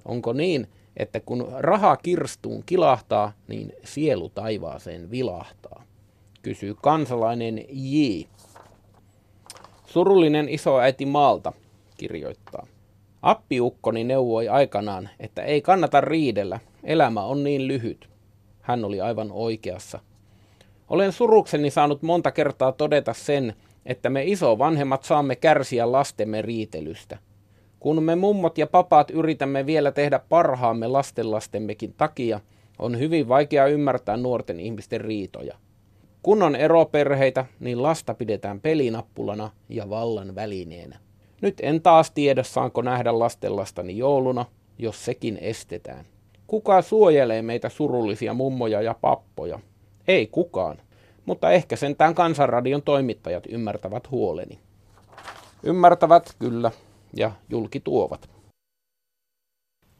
Onko 0.04 0.32
niin, 0.32 0.66
että 0.96 1.20
kun 1.20 1.48
raha 1.58 1.96
kirstuun 1.96 2.62
kilahtaa, 2.66 3.32
niin 3.48 3.72
sielu 3.84 4.28
taivaaseen 4.28 5.10
vilahtaa? 5.10 5.84
Kysyy 6.42 6.74
kansalainen 6.82 7.64
J. 7.68 8.22
Surullinen 9.90 10.48
isoäiti 10.48 11.06
Maalta 11.06 11.52
kirjoittaa. 11.96 12.66
Appiukkoni 13.22 14.04
neuvoi 14.04 14.48
aikanaan, 14.48 15.08
että 15.20 15.42
ei 15.42 15.62
kannata 15.62 16.00
riidellä, 16.00 16.60
elämä 16.84 17.22
on 17.22 17.44
niin 17.44 17.68
lyhyt. 17.68 18.10
Hän 18.60 18.84
oli 18.84 19.00
aivan 19.00 19.32
oikeassa. 19.32 19.98
Olen 20.88 21.12
surukseni 21.12 21.70
saanut 21.70 22.02
monta 22.02 22.32
kertaa 22.32 22.72
todeta 22.72 23.14
sen, 23.14 23.54
että 23.86 24.10
me 24.10 24.24
isovanhemmat 24.24 25.04
saamme 25.04 25.36
kärsiä 25.36 25.92
lastemme 25.92 26.42
riitelystä. 26.42 27.18
Kun 27.80 28.02
me 28.02 28.16
mummot 28.16 28.58
ja 28.58 28.66
papat 28.66 29.10
yritämme 29.10 29.66
vielä 29.66 29.92
tehdä 29.92 30.20
parhaamme 30.28 30.86
lastenlastemmekin 30.86 31.94
takia, 31.96 32.40
on 32.78 32.98
hyvin 32.98 33.28
vaikea 33.28 33.66
ymmärtää 33.66 34.16
nuorten 34.16 34.60
ihmisten 34.60 35.00
riitoja. 35.00 35.56
Kun 36.22 36.42
on 36.42 36.56
eroperheitä, 36.56 37.44
niin 37.60 37.82
lasta 37.82 38.14
pidetään 38.14 38.60
pelinappulana 38.60 39.50
ja 39.68 39.90
vallan 39.90 40.34
välineenä. 40.34 40.98
Nyt 41.40 41.54
en 41.62 41.82
taas 41.82 42.10
tiedä, 42.10 42.42
saanko 42.42 42.82
nähdä 42.82 43.18
lastenlastani 43.18 43.98
jouluna, 43.98 44.46
jos 44.78 45.04
sekin 45.04 45.38
estetään. 45.40 46.04
Kuka 46.46 46.82
suojelee 46.82 47.42
meitä 47.42 47.68
surullisia 47.68 48.34
mummoja 48.34 48.82
ja 48.82 48.94
pappoja? 49.00 49.58
Ei 50.08 50.26
kukaan 50.26 50.78
mutta 51.30 51.50
ehkä 51.50 51.76
sentään 51.76 52.14
Kansanradion 52.14 52.82
toimittajat 52.82 53.44
ymmärtävät 53.48 54.10
huoleni. 54.10 54.58
Ymmärtävät 55.62 56.34
kyllä 56.38 56.70
ja 57.16 57.30
julki 57.50 57.80
tuovat. 57.80 58.30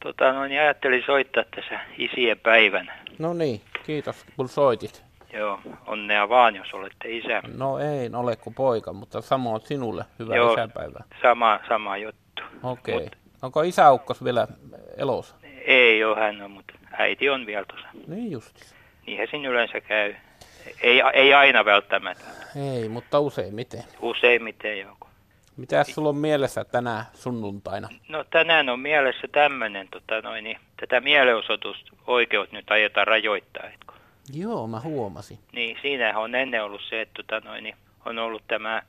Tota, 0.03 0.33
no 0.33 0.45
niin 0.45 0.61
ajattelin 0.61 1.03
soittaa 1.07 1.45
tässä 1.57 1.81
isien 1.99 2.39
päivän. 2.39 2.93
No 3.19 3.35
niin, 3.35 3.61
kiitos 3.87 4.27
kun 4.37 4.49
soitit. 4.49 5.10
Joo, 5.33 5.61
onnea 5.87 6.29
vaan, 6.29 6.57
jos 6.57 6.75
olette 6.75 7.09
isä. 7.09 7.43
No 7.57 7.79
ei 7.79 8.11
ole 8.15 8.37
kuin 8.37 8.55
poika, 8.55 8.93
mutta 8.93 9.21
samoin 9.21 9.61
sinulle. 9.61 10.05
Hyvää 10.19 10.37
Joo, 10.37 10.53
isäpäivää. 10.53 11.05
Sama, 11.23 11.61
sama 11.69 11.97
juttu. 11.97 12.43
Okei. 12.63 12.95
Okay. 12.95 13.05
Mut... 13.05 13.17
Onko 13.43 13.63
isäukkos 13.63 14.25
vielä 14.25 14.49
elossa? 14.97 15.35
Ei 15.67 16.05
ole 16.05 16.21
hän 16.21 16.43
on, 16.43 16.51
mutta 16.51 16.73
äiti 16.93 17.31
on 17.31 17.47
vielä 17.47 17.65
tuossa. 17.65 17.89
Niin 18.07 18.31
just. 18.31 18.57
Niinhän 19.07 19.29
siinä 19.31 19.49
yleensä 19.49 19.81
käy. 19.81 20.15
Ei, 20.83 21.03
ei 21.13 21.35
aina 21.35 21.65
välttämättä. 21.65 22.25
Ei, 22.57 22.89
mutta 22.89 23.21
useimmiten. 23.21 23.85
Useimmiten, 24.01 24.79
joo. 24.79 24.97
Mitä 25.57 25.85
sulla 25.85 26.09
on 26.09 26.17
mielessä 26.17 26.65
tänä 26.65 27.05
sunnuntaina? 27.15 27.89
No 28.09 28.25
tänään 28.25 28.69
on 28.69 28.81
mielessä 28.81 29.29
tämmöinen, 29.33 29.89
tota 29.89 30.21
noin, 30.21 30.45
niin, 30.45 30.59
tätä 30.81 31.01
mielenosoitusoikeus 31.01 32.53
nyt 32.53 32.71
ajetaan 32.71 33.07
rajoittaa. 33.07 33.67
Etkö? 33.67 33.93
Joo, 34.35 34.67
mä 34.67 34.81
huomasin. 34.81 35.39
Niin, 35.53 35.77
siinähän 35.83 36.23
on 36.23 36.35
ennen 36.35 36.65
ollut 36.65 36.81
se, 36.89 37.01
että 37.01 37.23
tota 37.23 37.49
noin, 37.49 37.65
niin, 37.65 37.77
on 38.05 38.19
ollut 38.19 38.43
tämä 38.49 38.83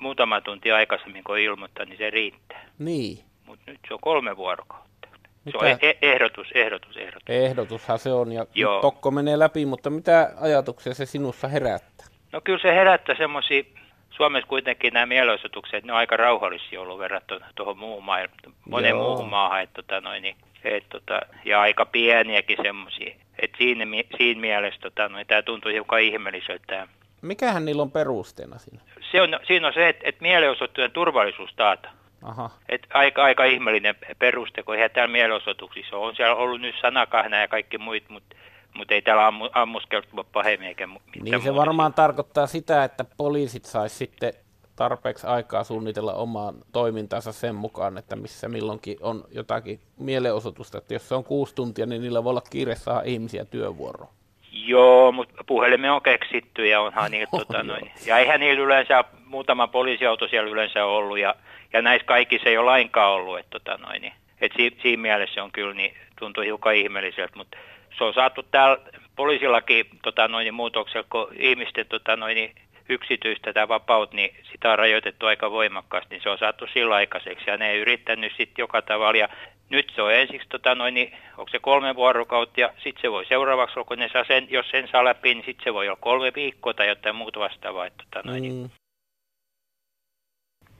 muutama 0.00 0.40
tunti 0.40 0.72
aikaisemmin, 0.72 1.24
kun 1.24 1.38
ilmoittaa, 1.38 1.84
niin 1.84 1.98
se 1.98 2.10
riittää. 2.10 2.64
Niin. 2.78 3.18
Mutta 3.46 3.70
nyt 3.70 3.80
se 3.88 3.94
on 3.94 4.00
kolme 4.02 4.36
vuorokautta. 4.36 5.08
Mitä? 5.44 5.58
Se 5.58 5.64
on 5.64 5.78
e- 5.80 5.98
ehdotus, 6.02 6.46
ehdotus, 6.54 6.96
ehdotus. 6.96 7.22
Ehdotushan 7.28 7.98
se 7.98 8.12
on 8.12 8.32
ja 8.32 8.46
Joo. 8.54 8.80
tokko 8.80 9.10
menee 9.10 9.38
läpi, 9.38 9.66
mutta 9.66 9.90
mitä 9.90 10.32
ajatuksia 10.40 10.94
se 10.94 11.06
sinussa 11.06 11.48
herättää? 11.48 12.06
No 12.32 12.40
kyllä 12.40 12.58
se 12.58 12.74
herättää 12.74 13.14
semmoisia, 13.18 13.62
Suomessa 14.10 14.48
kuitenkin 14.48 14.92
nämä 14.92 15.06
mielenosoitukset, 15.06 15.84
ne 15.84 15.92
on 15.92 15.98
aika 15.98 16.16
rauhallisia 16.16 16.80
ollut 16.80 16.98
verrattuna 16.98 17.46
tuohon 17.54 17.78
muuhun 17.78 18.04
maailmaan, 18.04 18.38
moneen 18.68 18.96
Joo. 18.96 19.08
muuhun 19.08 19.28
maahan, 19.28 19.62
että 19.62 19.82
tota 19.82 20.00
noin, 20.00 20.22
niin, 20.22 20.36
et, 20.64 20.84
tota, 20.88 21.20
ja 21.44 21.60
aika 21.60 21.86
pieniäkin 21.86 22.58
semmoisia. 22.62 23.14
Että 23.38 23.58
siinä, 23.58 23.84
siinä 24.16 24.40
mielessä 24.40 24.80
tota, 24.80 25.08
noin, 25.08 25.26
tämä 25.26 25.42
tuntuu 25.42 25.70
hiukan 25.72 26.00
ihmeelliseltä. 26.00 26.88
Mikähän 27.22 27.64
niillä 27.64 27.82
on 27.82 27.90
perusteena 27.90 28.58
siinä? 28.58 28.80
Se 29.10 29.22
on, 29.22 29.40
siinä 29.46 29.66
on 29.66 29.72
se, 29.74 29.88
että, 29.88 30.02
että 30.08 30.22
mielenosoittujen 30.22 30.90
turvallisuus 30.90 31.50
taata. 31.56 31.88
Aha. 32.22 32.50
Et 32.68 32.86
aika, 32.94 33.24
aika 33.24 33.44
ihmeellinen 33.44 33.94
peruste, 34.18 34.62
kun 34.62 34.74
eihän 34.74 34.90
täällä 34.90 35.12
mielenosoituksissa 35.12 35.96
on 35.96 36.16
siellä 36.16 36.34
ollut 36.34 36.60
nyt 36.60 36.74
sanakahna 36.80 37.40
ja 37.40 37.48
kaikki 37.48 37.78
muut, 37.78 38.08
mutta 38.08 38.36
mut 38.74 38.90
ei 38.90 39.02
täällä 39.02 39.26
ammu, 39.26 39.48
ammuskeltu 39.52 40.26
pahemmin 40.32 40.68
eikä 40.68 40.86
mitään 40.86 41.10
Niin 41.24 41.42
se 41.42 41.50
muuta. 41.50 41.60
varmaan 41.60 41.94
tarkoittaa 41.94 42.46
sitä, 42.46 42.84
että 42.84 43.04
poliisit 43.16 43.64
sais 43.64 43.98
sitten 43.98 44.32
tarpeeksi 44.76 45.26
aikaa 45.26 45.64
suunnitella 45.64 46.14
omaan 46.14 46.54
toimintansa 46.72 47.32
sen 47.32 47.54
mukaan, 47.54 47.98
että 47.98 48.16
missä 48.16 48.48
milloinkin 48.48 48.96
on 49.00 49.24
jotakin 49.32 49.80
mielenosoitusta. 49.98 50.78
Että 50.78 50.94
jos 50.94 51.08
se 51.08 51.14
on 51.14 51.24
kuusi 51.24 51.54
tuntia, 51.54 51.86
niin 51.86 52.02
niillä 52.02 52.24
voi 52.24 52.30
olla 52.30 52.42
kiire 52.50 52.74
saada 52.74 53.02
ihmisiä 53.04 53.44
työvuoroon. 53.44 54.10
Joo, 54.52 55.12
mutta 55.12 55.44
puhelimen 55.46 55.92
on 55.92 56.02
keksitty 56.02 56.66
ja 56.66 56.80
onhan 56.80 57.10
niitä, 57.10 57.30
tota, 57.38 57.62
noin. 57.62 57.92
ja 58.06 58.18
eihän 58.18 58.40
niillä 58.40 58.64
yleensä, 58.64 59.04
muutama 59.26 59.68
poliisiauto 59.68 60.28
siellä 60.28 60.50
yleensä 60.50 60.84
ollut 60.84 61.18
ja 61.18 61.34
ja 61.72 61.82
näissä 61.82 62.06
kaikissa 62.06 62.48
ei 62.48 62.58
ole 62.58 62.66
lainkaan 62.66 63.12
ollut, 63.12 63.38
että 63.38 63.50
tota 63.50 63.78
noin, 63.78 64.02
niin, 64.02 64.12
et 64.40 64.52
si, 64.56 64.76
siinä 64.82 65.02
mielessä 65.02 65.44
on 65.44 65.52
kyllä, 65.52 65.74
niin 65.74 65.96
tuntuu 66.18 66.42
hiukan 66.42 66.74
ihmeelliseltä, 66.74 67.36
mutta 67.36 67.58
se 67.98 68.04
on 68.04 68.14
saatu 68.14 68.42
täällä 68.42 68.78
poliisillakin 69.16 69.84
tota 70.02 70.28
noin, 70.28 70.44
niin 70.44 70.54
muutoksella, 70.54 71.06
kun 71.10 71.28
ihmisten 71.38 71.86
tota 71.86 72.16
noin, 72.16 72.54
yksityistä 72.88 73.52
tämä 73.52 73.68
vapaut, 73.68 74.12
niin 74.12 74.34
sitä 74.52 74.72
on 74.72 74.78
rajoitettu 74.78 75.26
aika 75.26 75.50
voimakkaasti, 75.50 76.14
niin 76.14 76.22
se 76.22 76.30
on 76.30 76.38
saatu 76.38 76.66
sillä 76.72 76.94
aikaiseksi 76.94 77.50
ja 77.50 77.56
ne 77.56 77.70
ei 77.70 77.80
yrittänyt 77.80 78.32
sitten 78.36 78.62
joka 78.62 78.82
tavalla 78.82 79.18
ja 79.18 79.28
nyt 79.70 79.92
se 79.94 80.02
on 80.02 80.14
ensiksi, 80.14 80.48
tota 80.48 80.74
noin, 80.74 80.94
niin, 80.94 81.12
onko 81.38 81.50
se 81.50 81.58
kolme 81.58 81.96
vuorokautta 81.96 82.60
ja 82.60 82.72
sitten 82.76 83.02
se 83.02 83.10
voi 83.10 83.26
seuraavaksi, 83.26 83.74
kun 83.86 83.98
ne 83.98 84.08
saa 84.12 84.24
sen, 84.24 84.46
jos 84.50 84.70
sen 84.70 84.88
saa 84.88 85.04
läpi, 85.04 85.34
niin 85.34 85.44
sitten 85.44 85.64
se 85.64 85.74
voi 85.74 85.88
olla 85.88 85.98
kolme 86.00 86.32
viikkoa 86.34 86.74
tai 86.74 86.88
jotain 86.88 87.16
muuta 87.16 87.40
vastaavaa. 87.40 87.86
Että, 87.86 88.04
tota 88.10 88.28
noin, 88.28 88.42
niin. 88.42 88.54
mm. 88.54 88.70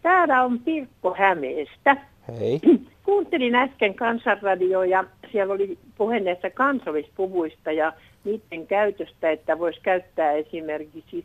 Täällä 0.03 0.43
on 0.43 0.59
Pirkko 0.59 1.15
Hämeestä. 1.19 1.97
Hei. 2.41 2.61
Kuuntelin 3.05 3.55
äsken 3.55 3.95
kansanradioa 3.95 4.87
ja 4.87 5.05
siellä 5.33 5.55
oli 5.55 5.79
puhe 5.97 6.21
näistä 6.21 6.51
kansallispuvuista 6.51 7.73
ja 7.73 7.93
niiden 8.25 8.67
käytöstä, 8.67 9.31
että 9.31 9.59
voisi 9.59 9.81
käyttää 9.81 10.33
esimerkiksi 10.33 11.25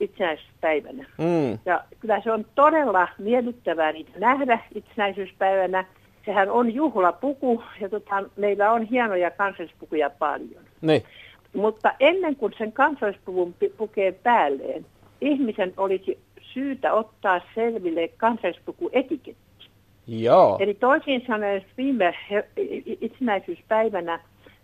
itsenäisyyspäivänä. 0.00 1.04
Mm. 1.18 1.58
Ja 1.66 1.84
kyllä 2.00 2.20
se 2.20 2.32
on 2.32 2.46
todella 2.54 3.08
miellyttävää 3.18 3.92
niitä 3.92 4.18
nähdä 4.18 4.58
itsenäisyyspäivänä. 4.74 5.84
Sehän 6.24 6.50
on 6.50 6.74
juhlapuku 6.74 7.62
ja 7.80 7.88
tota, 7.88 8.24
meillä 8.36 8.72
on 8.72 8.82
hienoja 8.82 9.30
kansallispukuja 9.30 10.10
paljon. 10.10 10.64
Niin. 10.80 11.02
Mutta 11.54 11.92
ennen 12.00 12.36
kuin 12.36 12.52
sen 12.58 12.72
kansallispuvun 12.72 13.54
pukee 13.76 14.12
päälleen, 14.12 14.86
ihmisen 15.20 15.72
olisi 15.76 16.18
syytä 16.40 16.92
ottaa 16.92 17.40
selville 17.54 18.08
kansallispukuetiketti. 18.08 19.46
Joo. 20.06 20.56
Eli 20.60 20.74
toisin 20.74 21.24
sanoen 21.26 21.64
viime 21.76 22.14
itsenäisyyspäivänä 23.00 24.20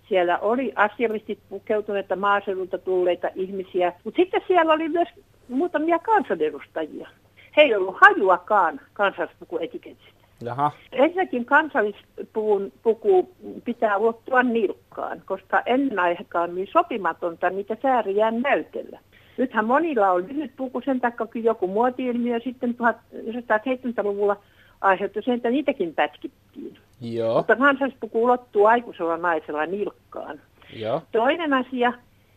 Siellä 0.09 0.39
oli 0.39 0.73
asiallisesti 0.77 1.39
pukeutuneita 1.49 2.17
maaseudulta 2.17 2.79
tulleita 2.79 3.29
ihmisiä, 3.35 3.93
mutta 4.05 4.23
sitten 4.23 4.43
siellä 4.47 4.73
oli 4.73 4.89
myös 4.89 5.09
muutamia 5.49 5.99
kansanedustajia. 5.99 7.09
He 7.57 7.63
ei 7.63 7.75
ollut 7.75 7.97
hajuakaan 8.01 8.81
kansallispukuetiketistä. 8.93 10.23
Jaha. 10.45 10.71
Ensinnäkin 10.93 11.45
kansallispuvun 11.45 12.73
puku 12.83 13.31
pitää 13.65 13.97
ulottua 13.97 14.43
nilkkaan, 14.43 15.23
koska 15.27 15.63
ennen 15.67 15.99
aikaan 15.99 16.55
niin 16.55 16.69
sopimatonta 16.73 17.51
niitä 17.51 17.77
sääriä 17.83 18.31
näytellä. 18.31 18.99
Nythän 19.37 19.65
monilla 19.65 20.11
on 20.11 20.29
lyhyt 20.29 20.53
puku 20.57 20.81
sen 20.81 21.01
takia, 21.01 21.27
kun 21.27 21.45
joku 21.45 21.67
muoti-ilmiö 21.67 22.41
sitten 22.41 22.75
1970-luvulla 22.75 24.37
aiheutti 24.83 25.23
sen, 25.23 25.35
että 25.35 25.51
niitäkin 25.51 25.95
pätkittiin. 25.95 26.79
Joo. 27.01 27.37
Mutta 27.37 27.57
kansallispuku 27.57 28.25
ulottuu 28.25 28.67
aikuisella 28.67 29.17
naisella 29.17 29.67
nilkkaan. 29.67 30.41
Joo. 30.77 31.03
Toinen 31.13 31.55
asia, 31.55 31.93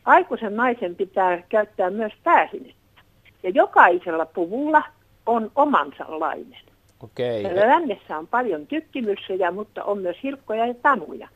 aikuisen 0.06 0.56
naisen 0.56 0.96
pitää 0.96 1.42
käyttää 1.50 1.90
myös 1.90 2.14
pääsinettä. 2.24 3.02
Ja 3.44 3.50
jokaisella 3.50 4.26
puvulla 4.26 4.84
on 5.26 5.52
omansallainen. 5.56 6.62
Okei. 7.04 7.46
Okay. 7.46 7.58
Lännessä 7.58 8.18
on 8.18 8.28
paljon 8.28 8.68
tykkimyssejä, 8.68 9.52
mutta 9.52 9.84
on 9.84 9.98
myös 9.98 10.18
hilkkoja 10.24 10.66
ja 10.66 10.74
tanuja. 10.74 11.28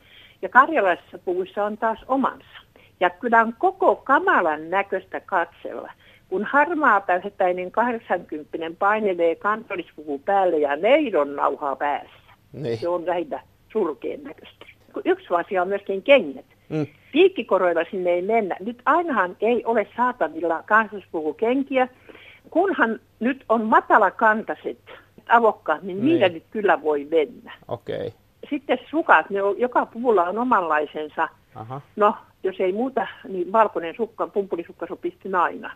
Ja 0.42 0.48
karjalaisissa 0.48 1.18
puvuissa 1.18 1.64
on 1.64 1.78
taas 1.78 1.98
omansa. 2.08 2.60
Ja 3.00 3.10
kyllä 3.10 3.40
on 3.40 3.54
koko 3.58 3.96
kamalan 3.96 4.70
näköistä 4.70 5.20
katsella, 5.20 5.92
kun 6.30 6.44
harmaa 6.44 7.00
päiväinen 7.00 7.70
80 7.70 8.78
painelee 8.78 9.34
kansallispuku 9.34 10.18
päälle 10.18 10.58
ja 10.58 10.76
neidon 10.76 11.36
nauhaa 11.36 11.76
päässä. 11.76 12.32
Niin. 12.52 12.78
Se 12.78 12.88
on 12.88 13.06
lähinnä 13.06 13.42
surkeen 13.72 14.24
näköistä. 14.24 14.66
Yksi 15.04 15.26
asia 15.30 15.62
on 15.62 15.68
myöskin 15.68 16.02
kengät. 16.02 16.44
Mm. 16.68 16.86
Piikkikoroilla 17.12 17.84
sinne 17.90 18.10
ei 18.10 18.22
mennä. 18.22 18.56
Nyt 18.60 18.82
ainahan 18.84 19.36
ei 19.40 19.64
ole 19.64 19.86
saatavilla 19.96 20.62
kansallispukukenkiä, 20.66 21.88
kunhan 22.50 23.00
nyt 23.20 23.44
on 23.48 23.64
matalakantaiset 23.64 24.78
avokkaat, 25.28 25.82
niin, 25.82 25.96
niin. 25.96 26.06
niillä 26.06 26.28
nyt 26.28 26.44
kyllä 26.50 26.82
voi 26.82 27.06
mennä. 27.10 27.52
Okay. 27.68 28.10
Sitten 28.50 28.78
sukat, 28.90 29.30
ne 29.30 29.42
on, 29.42 29.58
joka 29.58 29.86
puvulla 29.86 30.24
on 30.24 30.38
omanlaisensa. 30.38 31.28
Aha. 31.54 31.80
No, 31.96 32.14
jos 32.42 32.60
ei 32.60 32.72
muuta, 32.72 33.06
niin 33.28 33.52
valkoinen 33.52 33.94
sukka, 33.96 34.26
pumpulisukka 34.26 34.86
sopisi 34.86 35.18
aina. 35.38 35.72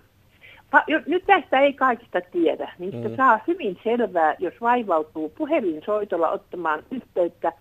Nyt 1.06 1.24
tästä 1.26 1.60
ei 1.60 1.72
kaikista 1.72 2.20
tiedä, 2.20 2.72
niin 2.78 3.08
mm. 3.08 3.16
saa 3.16 3.40
hyvin 3.46 3.78
selvää, 3.84 4.34
jos 4.38 4.54
vaivautuu 4.60 5.28
puhelinsoitolla 5.28 6.30
ottamaan 6.30 6.82
yhteyttä 6.90 7.52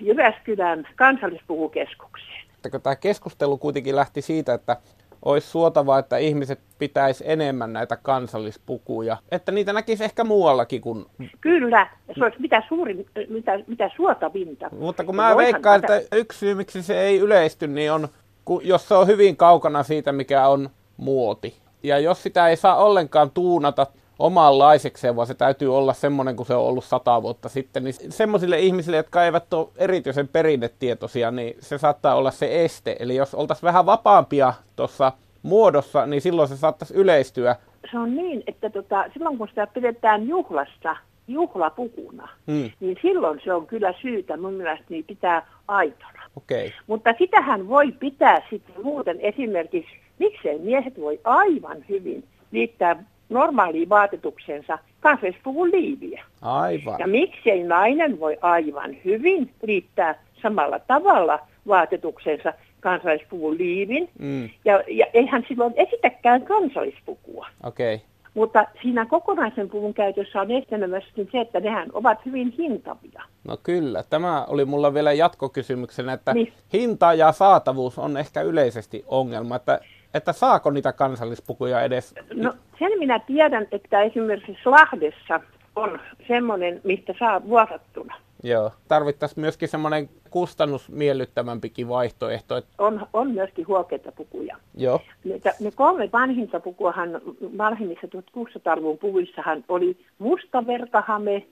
Jyväskylän 0.00 0.88
kansallispuvukeskukseen. 0.96 2.42
Tämä 2.82 2.96
keskustelu 2.96 3.58
kuitenkin 3.58 3.96
lähti 3.96 4.22
siitä, 4.22 4.54
että 4.54 4.76
olisi 5.24 5.48
suotavaa, 5.48 5.98
että 5.98 6.16
ihmiset 6.16 6.60
pitäisi 6.78 7.24
enemmän 7.26 7.72
näitä 7.72 7.96
kansallispukuja, 7.96 9.16
että 9.30 9.52
niitä 9.52 9.72
näkisi 9.72 10.04
ehkä 10.04 10.24
muuallakin 10.24 10.80
kuin... 10.80 11.06
Kyllä, 11.40 11.86
se 12.14 12.24
olisi 12.24 12.40
mitä, 12.40 12.62
suurin, 12.68 13.06
mitä, 13.28 13.52
mitä 13.66 13.90
suotavinta. 13.96 14.68
Mutta 14.78 15.04
kun 15.04 15.16
mä 15.16 15.36
veikkaan, 15.36 15.80
että 15.80 16.16
yksi 16.16 16.38
syy, 16.38 16.54
miksi 16.54 16.82
se 16.82 17.00
ei 17.00 17.18
yleisty, 17.18 17.66
niin 17.66 17.92
on, 17.92 18.08
kun, 18.44 18.60
jos 18.64 18.88
se 18.88 18.94
on 18.94 19.06
hyvin 19.06 19.36
kaukana 19.36 19.82
siitä, 19.82 20.12
mikä 20.12 20.46
on 20.48 20.70
muoti. 20.96 21.54
Ja 21.82 21.98
jos 21.98 22.22
sitä 22.22 22.48
ei 22.48 22.56
saa 22.56 22.76
ollenkaan 22.76 23.30
tuunata 23.30 23.86
omanlaisekseen, 24.18 25.16
vaan 25.16 25.26
se 25.26 25.34
täytyy 25.34 25.76
olla 25.76 25.92
semmoinen 25.92 26.36
kuin 26.36 26.46
se 26.46 26.54
on 26.54 26.64
ollut 26.64 26.84
sata 26.84 27.22
vuotta 27.22 27.48
sitten, 27.48 27.84
niin 27.84 27.94
semmoisille 28.08 28.60
ihmisille, 28.60 28.96
jotka 28.96 29.24
eivät 29.24 29.54
ole 29.54 29.68
erityisen 29.76 30.28
perinnetietoisia, 30.28 31.30
niin 31.30 31.56
se 31.60 31.78
saattaa 31.78 32.14
olla 32.14 32.30
se 32.30 32.64
este. 32.64 32.96
Eli 32.98 33.16
jos 33.16 33.34
oltaisiin 33.34 33.66
vähän 33.66 33.86
vapaampia 33.86 34.52
tuossa 34.76 35.12
muodossa, 35.42 36.06
niin 36.06 36.22
silloin 36.22 36.48
se 36.48 36.56
saattaisi 36.56 36.94
yleistyä. 36.94 37.56
Se 37.90 37.98
on 37.98 38.16
niin, 38.16 38.42
että 38.46 38.70
tota, 38.70 39.04
silloin 39.12 39.38
kun 39.38 39.48
sitä 39.48 39.66
pidetään 39.66 40.28
juhlassa, 40.28 40.96
juhlapukuna, 41.28 42.28
hmm. 42.46 42.70
niin 42.80 42.98
silloin 43.02 43.40
se 43.44 43.54
on 43.54 43.66
kyllä 43.66 43.94
syytä 44.02 44.36
mun 44.36 44.54
mielestä 44.54 44.84
niin 44.88 45.04
pitää 45.04 45.46
aitona. 45.68 46.22
Okay. 46.36 46.70
Mutta 46.86 47.14
sitähän 47.18 47.68
voi 47.68 47.92
pitää 47.92 48.42
sitten 48.50 48.74
muuten 48.82 49.20
esimerkiksi, 49.20 50.01
miksei 50.22 50.58
miehet 50.58 51.00
voi 51.00 51.20
aivan 51.24 51.84
hyvin 51.88 52.24
liittää 52.50 53.04
normaaliin 53.28 53.88
vaatetuksensa 53.88 54.78
kansallispuvun 55.00 55.70
liiviä. 55.70 56.24
Aivan. 56.42 56.96
Ja 56.98 57.06
miksei 57.06 57.62
nainen 57.62 58.20
voi 58.20 58.38
aivan 58.40 58.96
hyvin 59.04 59.50
liittää 59.62 60.14
samalla 60.42 60.78
tavalla 60.78 61.38
vaatetuksensa 61.66 62.52
kansallispuvun 62.80 63.58
liivin. 63.58 64.08
Mm. 64.18 64.50
Ja, 64.64 64.82
ja 64.88 65.06
eihän 65.14 65.44
silloin 65.48 65.74
esitäkään 65.76 66.42
kansallispukua. 66.42 67.46
Okei. 67.62 67.94
Okay. 67.94 68.06
Mutta 68.34 68.66
siinä 68.82 69.06
kokonaisen 69.06 69.68
puvun 69.68 69.94
käytössä 69.94 70.40
on 70.40 70.48
myöskin 70.86 71.28
se, 71.32 71.40
että 71.40 71.60
nehän 71.60 71.88
ovat 71.92 72.18
hyvin 72.26 72.54
hintavia. 72.58 73.22
No 73.44 73.56
kyllä. 73.62 74.02
Tämä 74.10 74.44
oli 74.44 74.64
mulla 74.64 74.94
vielä 74.94 75.12
jatkokysymyksenä, 75.12 76.12
että 76.12 76.34
niin. 76.34 76.52
hinta 76.72 77.14
ja 77.14 77.32
saatavuus 77.32 77.98
on 77.98 78.16
ehkä 78.16 78.42
yleisesti 78.42 79.04
ongelma. 79.06 79.56
Että 79.56 79.80
että 80.14 80.32
saako 80.32 80.70
niitä 80.70 80.92
kansallispukuja 80.92 81.82
edes? 81.82 82.14
No 82.34 82.54
sen 82.78 82.98
minä 82.98 83.18
tiedän, 83.18 83.66
että 83.72 84.02
esimerkiksi 84.02 84.64
Lahdessa 84.64 85.40
on 85.76 86.00
semmoinen, 86.28 86.80
mistä 86.84 87.14
saa 87.18 87.48
vuokrattuna. 87.48 88.14
Joo, 88.42 88.70
tarvittaisiin 88.88 89.40
myöskin 89.40 89.68
semmoinen 89.68 90.08
kustannusmiellyttävämpikin 90.30 91.88
vaihtoehto. 91.88 92.56
Että... 92.56 92.70
On, 92.78 93.06
on 93.12 93.30
myöskin 93.30 93.66
huokeita 93.66 94.12
pukuja. 94.12 94.56
Joo. 94.74 95.00
Ne, 95.24 95.40
ne 95.60 95.70
kolme 95.74 96.08
vanhinta 96.12 96.60
pukuahan 96.60 97.20
vanhimmissa 97.58 98.06
1600-luvun 98.06 98.98
puvuissahan 98.98 99.64
oli 99.68 99.96
musta 100.18 100.66
verkahame, 100.66 101.46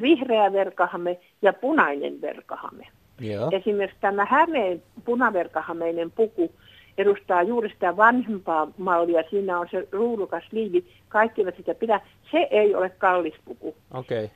vihreä 0.00 0.52
verkahame 0.52 1.18
ja 1.42 1.52
punainen 1.52 2.20
verkahame. 2.20 2.86
Joo. 3.20 3.48
Esimerkiksi 3.52 4.00
tämä 4.00 4.24
Hämeen 4.24 4.82
punaverkahameinen 5.04 6.10
puku, 6.10 6.52
edustaa 6.98 7.42
juuri 7.42 7.68
sitä 7.68 7.96
vanhempaa 7.96 8.68
mallia. 8.78 9.22
Siinä 9.30 9.58
on 9.58 9.68
se 9.70 9.88
ruudukas 9.92 10.44
liivi, 10.52 10.84
kaikki 11.08 11.40
eivät 11.40 11.56
sitä 11.56 11.74
pidä. 11.74 12.00
Se 12.30 12.38
ei 12.50 12.74
ole 12.74 12.90
kallis 12.90 13.34
puku. 13.44 13.76
Okay. 13.94 14.28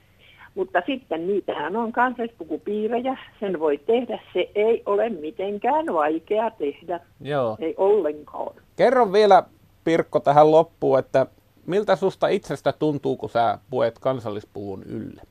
Mutta 0.55 0.83
sitten 0.87 1.27
niitähän 1.27 1.77
on 1.77 1.93
kansallispukupiirejä, 1.93 3.19
sen 3.41 3.61
voi 3.61 3.79
tehdä. 3.79 4.21
Se 4.33 4.51
ei 4.55 4.83
ole 4.87 5.09
mitenkään 5.09 5.87
vaikea 5.87 6.51
tehdä. 6.51 7.01
Joo. 7.21 7.57
Ei 7.61 7.75
ollenkaan. 7.77 8.57
Kerro 8.77 9.13
vielä 9.13 9.43
Pirkko 9.85 10.21
tähän 10.21 10.51
loppuun, 10.51 10.99
että 10.99 11.27
miltä 11.67 11.97
susta 11.97 12.29
itsestä 12.29 12.73
tuntuu, 12.73 13.17
kun 13.17 13.31
sä 13.31 13.59
puet 13.71 13.99
kansallispuvun 13.99 14.83
ylle? 14.83 15.23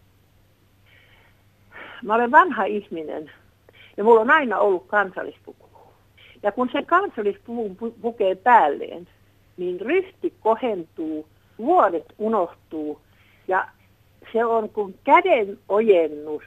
Mä 2.04 2.16
olen 2.16 2.32
vanha 2.32 2.64
ihminen 2.64 3.32
ja 3.98 4.04
mulla 4.04 4.22
on 4.22 4.32
aina 4.32 4.60
ollut 4.60 4.88
kansallispuku. 4.88 5.69
Ja 6.44 6.52
kun 6.52 6.70
se 6.72 6.84
kansallispuvun 6.84 7.76
pukee 8.02 8.36
päälleen, 8.36 9.08
niin 9.58 9.82
ryhti 9.82 10.34
kohentuu, 10.40 11.28
vuodet 11.58 12.06
unohtuu 12.18 13.02
ja 13.48 13.68
se 14.34 14.46
on 14.46 14.70
kuin 14.70 15.00
käden 15.04 15.60
ojennus 15.70 16.44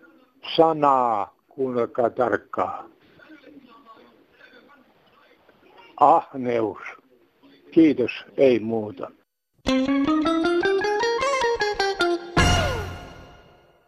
sanaa, 0.56 1.34
kuunnelkaa 1.48 2.10
tarkkaan. 2.10 2.90
Ahneus. 6.00 6.78
Kiitos, 7.70 8.10
ei 8.36 8.58
muuta. 8.58 9.10
Thank 9.68 10.08
you. 10.08 10.39